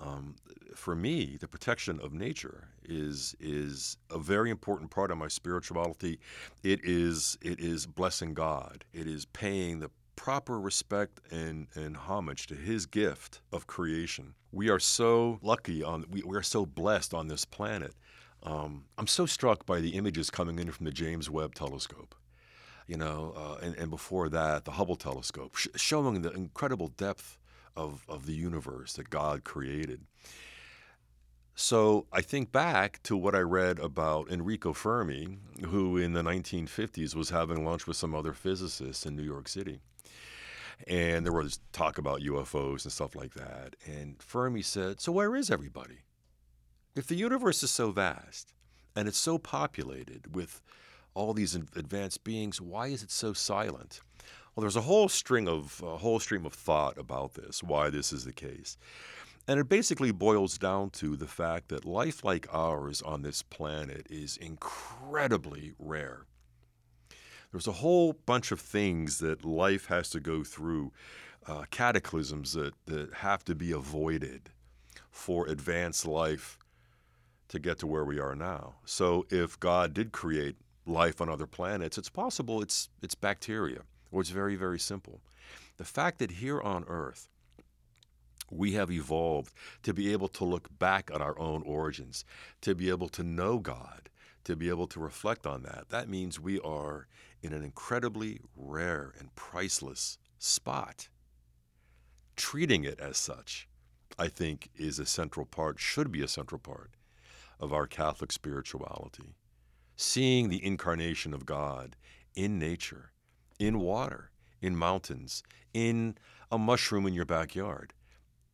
um, 0.00 0.36
for 0.74 0.94
me, 0.94 1.36
the 1.40 1.48
protection 1.48 2.00
of 2.00 2.12
nature 2.12 2.68
is 2.84 3.34
is 3.40 3.96
a 4.10 4.18
very 4.18 4.50
important 4.50 4.90
part 4.90 5.10
of 5.10 5.18
my 5.18 5.28
spirituality. 5.28 6.20
It 6.62 6.80
is 6.84 7.36
it 7.42 7.60
is 7.60 7.86
blessing 7.86 8.34
God. 8.34 8.84
It 8.92 9.06
is 9.06 9.24
paying 9.26 9.80
the 9.80 9.90
proper 10.16 10.60
respect 10.60 11.20
and, 11.30 11.68
and 11.74 11.96
homage 11.96 12.46
to 12.48 12.54
his 12.54 12.86
gift 12.86 13.40
of 13.52 13.66
creation. 13.66 14.34
We 14.50 14.68
are 14.68 14.80
so 14.80 15.38
lucky 15.42 15.82
on 15.82 16.04
we, 16.10 16.22
we 16.22 16.36
are 16.36 16.42
so 16.42 16.64
blessed 16.64 17.14
on 17.14 17.28
this 17.28 17.44
planet. 17.44 17.94
Um, 18.42 18.84
I'm 18.96 19.08
so 19.08 19.26
struck 19.26 19.66
by 19.66 19.80
the 19.80 19.96
images 19.96 20.30
coming 20.30 20.60
in 20.60 20.70
from 20.70 20.86
the 20.86 20.92
James 20.92 21.28
Webb 21.28 21.54
telescope 21.54 22.14
you 22.88 22.96
know, 22.96 23.34
uh, 23.36 23.58
and, 23.62 23.76
and 23.76 23.90
before 23.90 24.30
that, 24.30 24.64
the 24.64 24.70
Hubble 24.72 24.96
telescope, 24.96 25.54
sh- 25.54 25.68
showing 25.76 26.22
the 26.22 26.30
incredible 26.32 26.88
depth 26.88 27.38
of, 27.76 28.04
of 28.08 28.26
the 28.26 28.34
universe 28.34 28.94
that 28.94 29.10
God 29.10 29.44
created. 29.44 30.02
So 31.60 32.06
I 32.12 32.20
think 32.20 32.52
back 32.52 33.02
to 33.02 33.16
what 33.16 33.34
I 33.34 33.40
read 33.40 33.80
about 33.80 34.30
Enrico 34.30 34.72
Fermi, 34.72 35.38
who 35.66 35.96
in 35.96 36.12
the 36.12 36.22
1950s 36.22 37.16
was 37.16 37.30
having 37.30 37.64
lunch 37.64 37.84
with 37.84 37.96
some 37.96 38.14
other 38.14 38.32
physicists 38.32 39.04
in 39.04 39.16
New 39.16 39.24
York 39.24 39.48
City. 39.48 39.80
And 40.86 41.26
there 41.26 41.32
was 41.32 41.58
talk 41.72 41.98
about 41.98 42.20
UFOs 42.20 42.84
and 42.84 42.92
stuff 42.92 43.16
like 43.16 43.34
that. 43.34 43.74
And 43.84 44.22
Fermi 44.22 44.62
said, 44.62 45.00
So 45.00 45.10
where 45.10 45.34
is 45.34 45.50
everybody? 45.50 45.98
If 46.94 47.08
the 47.08 47.16
universe 47.16 47.64
is 47.64 47.72
so 47.72 47.90
vast 47.90 48.52
and 48.94 49.08
it's 49.08 49.18
so 49.18 49.36
populated 49.36 50.36
with 50.36 50.62
all 51.14 51.34
these 51.34 51.56
advanced 51.56 52.22
beings, 52.22 52.60
why 52.60 52.86
is 52.86 53.02
it 53.02 53.10
so 53.10 53.32
silent? 53.32 54.00
Well, 54.58 54.62
there's 54.62 54.74
a 54.74 54.80
whole 54.80 55.08
string 55.08 55.46
of 55.46 55.80
a 55.86 55.98
whole 55.98 56.18
stream 56.18 56.44
of 56.44 56.52
thought 56.52 56.98
about 56.98 57.34
this, 57.34 57.62
why 57.62 57.90
this 57.90 58.12
is 58.12 58.24
the 58.24 58.32
case. 58.32 58.76
And 59.46 59.60
it 59.60 59.68
basically 59.68 60.10
boils 60.10 60.58
down 60.58 60.90
to 60.98 61.14
the 61.14 61.28
fact 61.28 61.68
that 61.68 61.84
life 61.84 62.24
like 62.24 62.52
ours 62.52 63.00
on 63.00 63.22
this 63.22 63.40
planet 63.40 64.08
is 64.10 64.36
incredibly 64.36 65.74
rare. 65.78 66.26
There's 67.52 67.68
a 67.68 67.78
whole 67.86 68.14
bunch 68.26 68.50
of 68.50 68.60
things 68.60 69.20
that 69.20 69.44
life 69.44 69.86
has 69.86 70.10
to 70.10 70.18
go 70.18 70.42
through, 70.42 70.90
uh, 71.46 71.62
cataclysms 71.70 72.54
that, 72.54 72.74
that 72.86 73.14
have 73.14 73.44
to 73.44 73.54
be 73.54 73.70
avoided 73.70 74.50
for 75.12 75.46
advanced 75.46 76.04
life 76.04 76.58
to 77.46 77.60
get 77.60 77.78
to 77.78 77.86
where 77.86 78.04
we 78.04 78.18
are 78.18 78.34
now. 78.34 78.74
So 78.84 79.24
if 79.30 79.60
God 79.60 79.94
did 79.94 80.10
create 80.10 80.56
life 80.84 81.20
on 81.20 81.28
other 81.28 81.46
planets, 81.46 81.96
it's 81.96 82.10
possible 82.10 82.60
it's, 82.60 82.88
it's 83.00 83.14
bacteria 83.14 83.82
or 84.10 84.20
it's 84.20 84.30
very, 84.30 84.56
very 84.56 84.78
simple. 84.78 85.20
The 85.76 85.84
fact 85.84 86.18
that 86.18 86.32
here 86.32 86.60
on 86.60 86.84
Earth, 86.88 87.28
we 88.50 88.72
have 88.72 88.90
evolved 88.90 89.52
to 89.82 89.92
be 89.92 90.12
able 90.12 90.28
to 90.28 90.44
look 90.44 90.68
back 90.78 91.10
at 91.12 91.20
our 91.20 91.38
own 91.38 91.62
origins, 91.62 92.24
to 92.62 92.74
be 92.74 92.88
able 92.88 93.08
to 93.10 93.22
know 93.22 93.58
God, 93.58 94.08
to 94.44 94.56
be 94.56 94.68
able 94.68 94.86
to 94.88 95.00
reflect 95.00 95.46
on 95.46 95.62
that. 95.64 95.90
That 95.90 96.08
means 96.08 96.40
we 96.40 96.58
are 96.60 97.06
in 97.42 97.52
an 97.52 97.62
incredibly 97.62 98.40
rare 98.56 99.12
and 99.18 99.34
priceless 99.34 100.18
spot. 100.38 101.08
Treating 102.36 102.84
it 102.84 102.98
as 103.00 103.18
such, 103.18 103.68
I 104.18 104.28
think, 104.28 104.70
is 104.76 104.98
a 104.98 105.06
central 105.06 105.44
part, 105.44 105.78
should 105.78 106.10
be 106.10 106.22
a 106.22 106.28
central 106.28 106.58
part 106.58 106.92
of 107.60 107.72
our 107.72 107.86
Catholic 107.86 108.32
spirituality. 108.32 109.34
Seeing 109.96 110.48
the 110.48 110.64
incarnation 110.64 111.34
of 111.34 111.44
God 111.44 111.96
in 112.34 112.58
nature 112.58 113.10
in 113.58 113.80
water, 113.80 114.30
in 114.60 114.76
mountains, 114.76 115.42
in 115.74 116.16
a 116.50 116.58
mushroom 116.58 117.06
in 117.06 117.14
your 117.14 117.24
backyard. 117.24 117.92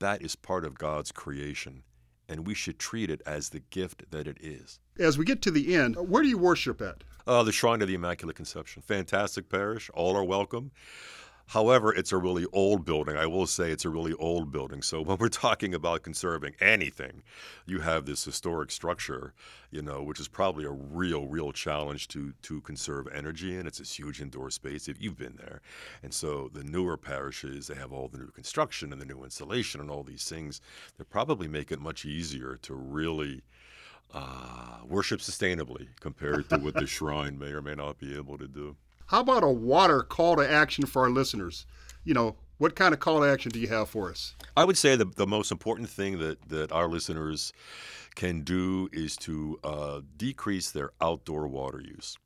That 0.00 0.22
is 0.22 0.36
part 0.36 0.64
of 0.64 0.78
God's 0.78 1.12
creation, 1.12 1.84
and 2.28 2.46
we 2.46 2.54
should 2.54 2.78
treat 2.78 3.10
it 3.10 3.22
as 3.26 3.50
the 3.50 3.60
gift 3.60 4.10
that 4.10 4.26
it 4.26 4.38
is. 4.40 4.80
As 4.98 5.16
we 5.16 5.24
get 5.24 5.42
to 5.42 5.50
the 5.50 5.74
end, 5.76 5.96
where 5.96 6.22
do 6.22 6.28
you 6.28 6.38
worship 6.38 6.82
at? 6.82 7.04
Uh, 7.26 7.42
the 7.42 7.52
Shrine 7.52 7.80
of 7.80 7.88
the 7.88 7.94
Immaculate 7.94 8.36
Conception. 8.36 8.82
Fantastic 8.82 9.48
parish. 9.48 9.90
All 9.94 10.16
are 10.16 10.24
welcome. 10.24 10.72
However, 11.48 11.92
it's 11.92 12.12
a 12.12 12.16
really 12.16 12.46
old 12.52 12.85
building. 12.85 13.16
I 13.16 13.26
will 13.26 13.46
say 13.46 13.70
it's 13.70 13.85
a 13.85 13.90
really 13.90 14.14
old 14.14 14.50
building. 14.50 14.83
So 14.83 15.02
when 15.02 15.18
we're 15.18 15.28
talking 15.28 15.74
about 15.74 16.02
conserving 16.02 16.54
anything, 16.61 17.22
you 17.66 17.80
have 17.80 18.07
this 18.07 18.24
historic 18.24 18.70
structure, 18.70 19.35
you 19.70 19.83
know, 19.83 20.02
which 20.02 20.20
is 20.20 20.28
probably 20.28 20.64
a 20.64 20.70
real, 20.70 21.26
real 21.26 21.52
challenge 21.52 22.09
to 22.09 22.33
to 22.42 22.61
conserve 22.62 23.09
energy 23.12 23.57
in. 23.57 23.66
It's 23.66 23.78
this 23.78 23.98
huge 23.98 24.20
indoor 24.20 24.50
space 24.50 24.88
if 24.88 25.00
you've 25.00 25.18
been 25.18 25.37
there. 25.37 25.61
And 26.02 26.12
so 26.12 26.50
the 26.52 26.64
newer 26.64 26.96
parishes, 26.96 27.66
they 27.66 27.74
have 27.74 27.92
all 27.92 28.09
the 28.09 28.18
new 28.18 28.30
construction 28.30 28.92
and 28.92 29.00
the 29.00 29.07
new 29.07 29.22
insulation 29.22 29.80
and 29.80 29.90
all 29.90 30.02
these 30.02 30.28
things. 30.28 30.61
They 30.98 31.04
probably 31.04 31.48
make 31.48 31.70
it 31.70 31.80
much 31.80 32.04
easier 32.04 32.57
to 32.62 32.74
really 32.74 33.42
uh, 34.12 34.78
worship 34.87 35.20
sustainably 35.20 35.88
compared 36.00 36.48
to 36.48 36.59
what 36.59 36.74
the 36.74 36.87
shrine 36.96 37.38
may 37.38 37.50
or 37.50 37.62
may 37.62 37.74
not 37.74 37.98
be 37.98 38.16
able 38.16 38.38
to 38.38 38.46
do. 38.46 38.76
How 39.06 39.20
about 39.20 39.44
a 39.44 39.50
water 39.50 40.02
call 40.02 40.36
to 40.36 40.50
action 40.50 40.86
for 40.86 41.02
our 41.02 41.10
listeners? 41.10 41.66
You 42.04 42.14
know, 42.14 42.36
what 42.58 42.74
kind 42.74 42.94
of 42.94 43.00
call 43.00 43.20
to 43.20 43.26
action 43.26 43.50
do 43.50 43.58
you 43.58 43.68
have 43.68 43.88
for 43.88 44.10
us? 44.10 44.34
I 44.56 44.64
would 44.64 44.78
say 44.78 44.96
the, 44.96 45.04
the 45.04 45.26
most 45.26 45.50
important 45.50 45.88
thing 45.88 46.18
that, 46.18 46.48
that 46.48 46.72
our 46.72 46.88
listeners 46.88 47.52
can 48.14 48.42
do 48.42 48.88
is 48.92 49.16
to 49.16 49.58
uh, 49.64 50.00
decrease 50.16 50.70
their 50.70 50.90
outdoor 51.00 51.48
water 51.48 51.80
use. 51.80 52.16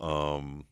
Um, 0.00 0.64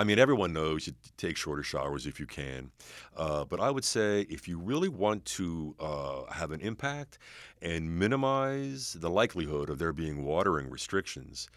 I 0.00 0.04
mean, 0.04 0.20
everyone 0.20 0.52
knows 0.52 0.86
you 0.86 0.94
take 1.16 1.36
shorter 1.36 1.64
showers 1.64 2.06
if 2.06 2.20
you 2.20 2.26
can. 2.26 2.70
Uh, 3.16 3.44
but 3.44 3.58
I 3.58 3.70
would 3.70 3.84
say 3.84 4.22
if 4.30 4.46
you 4.46 4.58
really 4.58 4.88
want 4.88 5.24
to 5.24 5.74
uh, 5.80 6.32
have 6.32 6.52
an 6.52 6.60
impact 6.60 7.18
and 7.60 7.98
minimize 7.98 8.92
the 8.92 9.10
likelihood 9.10 9.68
of 9.68 9.78
there 9.80 9.92
being 9.92 10.24
watering 10.24 10.70
restrictions, 10.70 11.48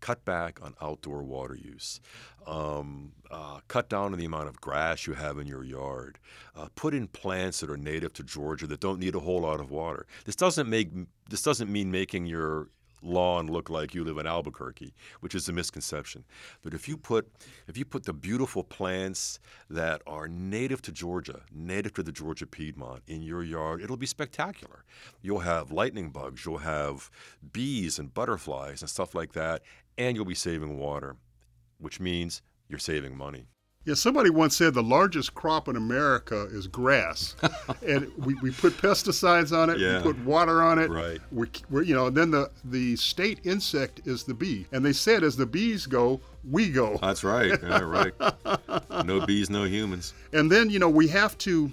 cut 0.00 0.24
back 0.24 0.60
on 0.62 0.74
outdoor 0.80 1.22
water 1.22 1.54
use. 1.54 2.00
Um, 2.46 3.12
uh, 3.30 3.60
cut 3.68 3.88
down 3.88 4.12
on 4.12 4.18
the 4.18 4.24
amount 4.24 4.48
of 4.48 4.60
grass 4.60 5.06
you 5.06 5.12
have 5.14 5.38
in 5.38 5.46
your 5.46 5.62
yard. 5.62 6.18
Uh, 6.56 6.68
put 6.74 6.94
in 6.94 7.06
plants 7.06 7.60
that 7.60 7.70
are 7.70 7.76
native 7.76 8.12
to 8.14 8.22
Georgia 8.22 8.66
that 8.66 8.80
don't 8.80 8.98
need 8.98 9.14
a 9.14 9.20
whole 9.20 9.42
lot 9.42 9.60
of 9.60 9.70
water. 9.70 10.06
This 10.24 10.36
doesn't 10.36 10.68
make 10.68 10.88
this 11.28 11.42
doesn't 11.42 11.70
mean 11.70 11.90
making 11.90 12.26
your 12.26 12.68
lawn 13.02 13.46
look 13.46 13.70
like 13.70 13.94
you 13.94 14.04
live 14.04 14.18
in 14.18 14.26
Albuquerque, 14.26 14.94
which 15.20 15.34
is 15.34 15.48
a 15.48 15.52
misconception. 15.52 16.24
But 16.62 16.74
if 16.74 16.88
you 16.88 16.96
put 16.96 17.28
if 17.66 17.76
you 17.76 17.84
put 17.84 18.04
the 18.04 18.12
beautiful 18.12 18.64
plants 18.64 19.38
that 19.68 20.02
are 20.06 20.28
native 20.28 20.82
to 20.82 20.92
Georgia, 20.92 21.42
native 21.52 21.94
to 21.94 22.02
the 22.02 22.12
Georgia 22.12 22.46
Piedmont 22.46 23.02
in 23.06 23.22
your 23.22 23.42
yard, 23.42 23.82
it'll 23.82 23.96
be 23.96 24.06
spectacular. 24.06 24.84
You'll 25.22 25.40
have 25.40 25.72
lightning 25.72 26.10
bugs, 26.10 26.44
you'll 26.44 26.58
have 26.58 27.10
bees 27.52 27.98
and 27.98 28.12
butterflies 28.12 28.82
and 28.82 28.90
stuff 28.90 29.14
like 29.14 29.32
that, 29.32 29.62
and 29.98 30.16
you'll 30.16 30.24
be 30.24 30.34
saving 30.34 30.78
water, 30.78 31.16
which 31.78 32.00
means 32.00 32.42
you're 32.68 32.78
saving 32.78 33.16
money. 33.16 33.46
Yeah, 33.86 33.94
somebody 33.94 34.28
once 34.28 34.56
said 34.56 34.74
the 34.74 34.82
largest 34.82 35.34
crop 35.34 35.66
in 35.66 35.74
America 35.74 36.46
is 36.52 36.66
grass, 36.66 37.34
and 37.86 38.12
we, 38.18 38.34
we 38.42 38.50
put 38.50 38.74
pesticides 38.76 39.56
on 39.56 39.70
it, 39.70 39.78
Yeah. 39.78 39.96
we 39.96 40.02
put 40.12 40.18
water 40.22 40.62
on 40.62 40.78
it, 40.78 40.90
Right. 40.90 41.18
We, 41.32 41.48
we're, 41.70 41.82
you 41.82 41.94
know, 41.94 42.08
and 42.08 42.16
then 42.16 42.30
the 42.30 42.50
the 42.64 42.94
state 42.96 43.40
insect 43.44 44.02
is 44.04 44.24
the 44.24 44.34
bee, 44.34 44.66
and 44.72 44.84
they 44.84 44.92
said 44.92 45.24
as 45.24 45.34
the 45.34 45.46
bees 45.46 45.86
go, 45.86 46.20
we 46.50 46.68
go, 46.70 46.98
That's 47.00 47.24
right. 47.24 47.58
Yeah, 47.62 47.80
right. 47.82 48.12
no 49.06 49.24
bees, 49.24 49.48
no 49.48 49.64
humans. 49.64 50.12
and 50.34 50.52
then 50.52 50.68
you 50.68 50.78
know 50.78 50.90
we 50.90 51.08
have 51.08 51.38
to, 51.38 51.72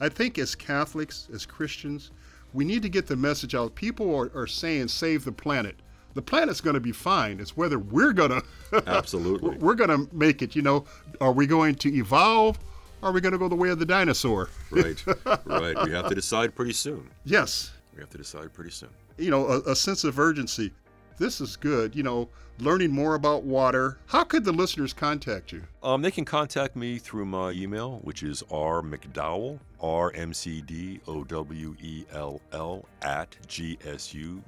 I 0.00 0.08
think 0.08 0.38
as 0.38 0.54
Catholics, 0.54 1.26
as 1.34 1.44
Christians, 1.44 2.12
we 2.52 2.64
need 2.64 2.82
to 2.82 2.88
get 2.88 3.08
the 3.08 3.16
message 3.16 3.56
out. 3.56 3.74
People 3.74 4.14
are, 4.14 4.30
are 4.32 4.46
saying 4.46 4.86
save 4.88 5.24
the 5.24 5.32
planet. 5.32 5.74
The 6.18 6.22
planet's 6.22 6.60
going 6.60 6.74
to 6.74 6.80
be 6.80 6.90
fine. 6.90 7.38
It's 7.38 7.56
whether 7.56 7.78
we're 7.78 8.12
going 8.12 8.30
to 8.72 8.82
Absolutely. 8.88 9.56
we're 9.58 9.76
going 9.76 9.90
to 9.90 10.12
make 10.12 10.42
it. 10.42 10.56
You 10.56 10.62
know, 10.62 10.84
are 11.20 11.30
we 11.30 11.46
going 11.46 11.76
to 11.76 11.94
evolve? 11.94 12.58
Or 13.00 13.10
are 13.10 13.12
we 13.12 13.20
going 13.20 13.34
to 13.34 13.38
go 13.38 13.46
the 13.46 13.54
way 13.54 13.68
of 13.68 13.78
the 13.78 13.86
dinosaur? 13.86 14.50
Right. 14.72 15.00
Right. 15.46 15.80
We 15.84 15.92
have 15.92 16.08
to 16.08 16.16
decide 16.16 16.56
pretty 16.56 16.72
soon. 16.72 17.08
Yes. 17.24 17.70
We 17.94 18.00
have 18.00 18.10
to 18.10 18.18
decide 18.18 18.52
pretty 18.52 18.72
soon. 18.72 18.88
You 19.16 19.30
know, 19.30 19.46
a, 19.46 19.60
a 19.70 19.76
sense 19.76 20.02
of 20.02 20.18
urgency. 20.18 20.72
This 21.18 21.40
is 21.40 21.56
good. 21.56 21.96
You 21.96 22.04
know, 22.04 22.28
learning 22.60 22.92
more 22.92 23.14
about 23.14 23.42
water. 23.42 23.98
How 24.06 24.22
could 24.24 24.44
the 24.44 24.52
listeners 24.52 24.92
contact 24.92 25.50
you? 25.52 25.64
Um, 25.82 26.02
they 26.02 26.10
can 26.12 26.24
contact 26.24 26.76
me 26.76 26.98
through 26.98 27.24
my 27.24 27.50
email, 27.50 27.98
which 28.02 28.22
is 28.22 28.42
rmcdowell, 28.50 29.58
R 29.80 30.12
M 30.14 30.32
C 30.32 30.60
D 30.60 31.00
O 31.08 31.24
W 31.24 31.74
E 31.80 32.04
L 32.12 32.40
L, 32.52 32.84
at 33.02 33.36
gsu.edu. 33.48 34.42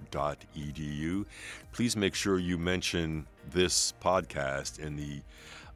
Please 1.73 1.97
make 1.97 2.15
sure 2.15 2.39
you 2.39 2.57
mention 2.57 3.27
this 3.51 3.93
podcast 4.01 4.79
in 4.79 4.97
the 4.97 5.21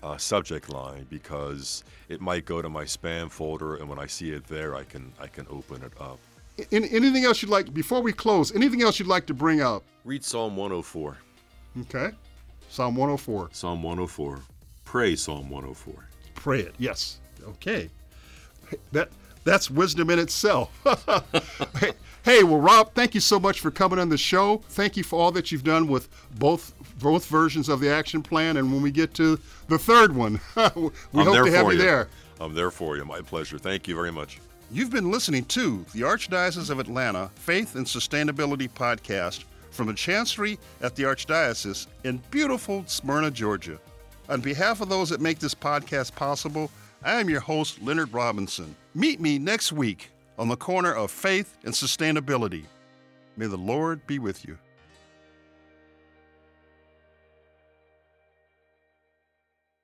uh, 0.02 0.16
subject 0.16 0.68
line 0.68 1.06
because 1.10 1.82
it 2.08 2.20
might 2.20 2.44
go 2.44 2.62
to 2.62 2.68
my 2.68 2.84
spam 2.84 3.30
folder, 3.30 3.76
and 3.76 3.88
when 3.88 3.98
I 3.98 4.06
see 4.06 4.30
it 4.30 4.46
there, 4.46 4.76
I 4.76 4.84
can 4.84 5.12
I 5.20 5.26
can 5.26 5.46
open 5.50 5.82
it 5.82 5.92
up. 6.00 6.20
An- 6.58 6.84
anything 6.84 7.24
else 7.24 7.42
you'd 7.42 7.50
like, 7.50 7.72
before 7.74 8.00
we 8.00 8.12
close, 8.12 8.54
anything 8.54 8.82
else 8.82 8.98
you'd 8.98 9.08
like 9.08 9.26
to 9.26 9.34
bring 9.34 9.60
up? 9.60 9.82
Read 10.04 10.24
Psalm 10.24 10.56
104. 10.56 11.18
Okay. 11.82 12.10
Psalm 12.68 12.96
104. 12.96 13.50
Psalm 13.52 13.82
104. 13.82 14.40
Pray 14.84 15.16
Psalm 15.16 15.50
104. 15.50 16.08
Pray 16.34 16.60
it. 16.60 16.74
Yes. 16.78 17.18
Okay. 17.42 17.90
That 18.92 19.10
that's 19.44 19.70
wisdom 19.70 20.10
in 20.10 20.18
itself. 20.18 20.70
hey, 21.78 21.92
hey, 22.24 22.42
well, 22.42 22.60
Rob, 22.60 22.94
thank 22.94 23.14
you 23.14 23.20
so 23.20 23.38
much 23.38 23.60
for 23.60 23.70
coming 23.70 23.98
on 23.98 24.08
the 24.08 24.16
show. 24.16 24.58
Thank 24.70 24.96
you 24.96 25.04
for 25.04 25.20
all 25.20 25.32
that 25.32 25.52
you've 25.52 25.64
done 25.64 25.86
with 25.86 26.08
both 26.38 26.72
both 26.98 27.26
versions 27.26 27.68
of 27.68 27.80
the 27.80 27.90
action 27.90 28.22
plan. 28.22 28.56
And 28.56 28.72
when 28.72 28.82
we 28.82 28.90
get 28.90 29.14
to 29.14 29.38
the 29.68 29.78
third 29.78 30.14
one, 30.14 30.40
we 30.56 30.62
I'm 30.62 31.26
hope 31.26 31.44
to 31.44 31.52
have 31.52 31.66
for 31.66 31.72
you 31.72 31.78
there. 31.78 32.08
I'm 32.40 32.54
there 32.54 32.70
for 32.70 32.96
you. 32.96 33.04
My 33.04 33.20
pleasure. 33.20 33.58
Thank 33.58 33.86
you 33.86 33.94
very 33.94 34.12
much. 34.12 34.40
You've 34.70 34.90
been 34.90 35.10
listening 35.10 35.44
to 35.46 35.84
the 35.94 36.00
Archdiocese 36.00 36.70
of 36.70 36.78
Atlanta 36.80 37.30
Faith 37.36 37.76
and 37.76 37.86
Sustainability 37.86 38.68
Podcast 38.68 39.44
from 39.70 39.86
the 39.86 39.94
Chancery 39.94 40.58
at 40.80 40.96
the 40.96 41.04
Archdiocese 41.04 41.86
in 42.04 42.20
beautiful 42.30 42.82
Smyrna, 42.86 43.30
Georgia. 43.30 43.78
On 44.28 44.40
behalf 44.40 44.80
of 44.80 44.88
those 44.88 45.10
that 45.10 45.20
make 45.20 45.38
this 45.38 45.54
podcast 45.54 46.14
possible, 46.14 46.70
I 47.04 47.20
am 47.20 47.28
your 47.28 47.40
host, 47.40 47.82
Leonard 47.82 48.12
Robinson. 48.12 48.74
Meet 48.94 49.20
me 49.20 49.38
next 49.38 49.70
week 49.72 50.10
on 50.38 50.48
the 50.48 50.56
corner 50.56 50.92
of 50.92 51.10
faith 51.10 51.56
and 51.64 51.74
sustainability. 51.74 52.64
May 53.36 53.46
the 53.46 53.58
Lord 53.58 54.06
be 54.06 54.18
with 54.18 54.46
you. 54.46 54.58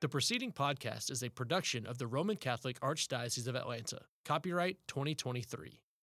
The 0.01 0.09
preceding 0.09 0.51
podcast 0.51 1.11
is 1.11 1.23
a 1.23 1.29
production 1.29 1.85
of 1.85 1.99
the 1.99 2.07
Roman 2.07 2.37
Catholic 2.37 2.81
Archdiocese 2.81 3.47
of 3.47 3.55
Atlanta. 3.55 4.01
Copyright 4.25 4.79
2023. 4.87 5.79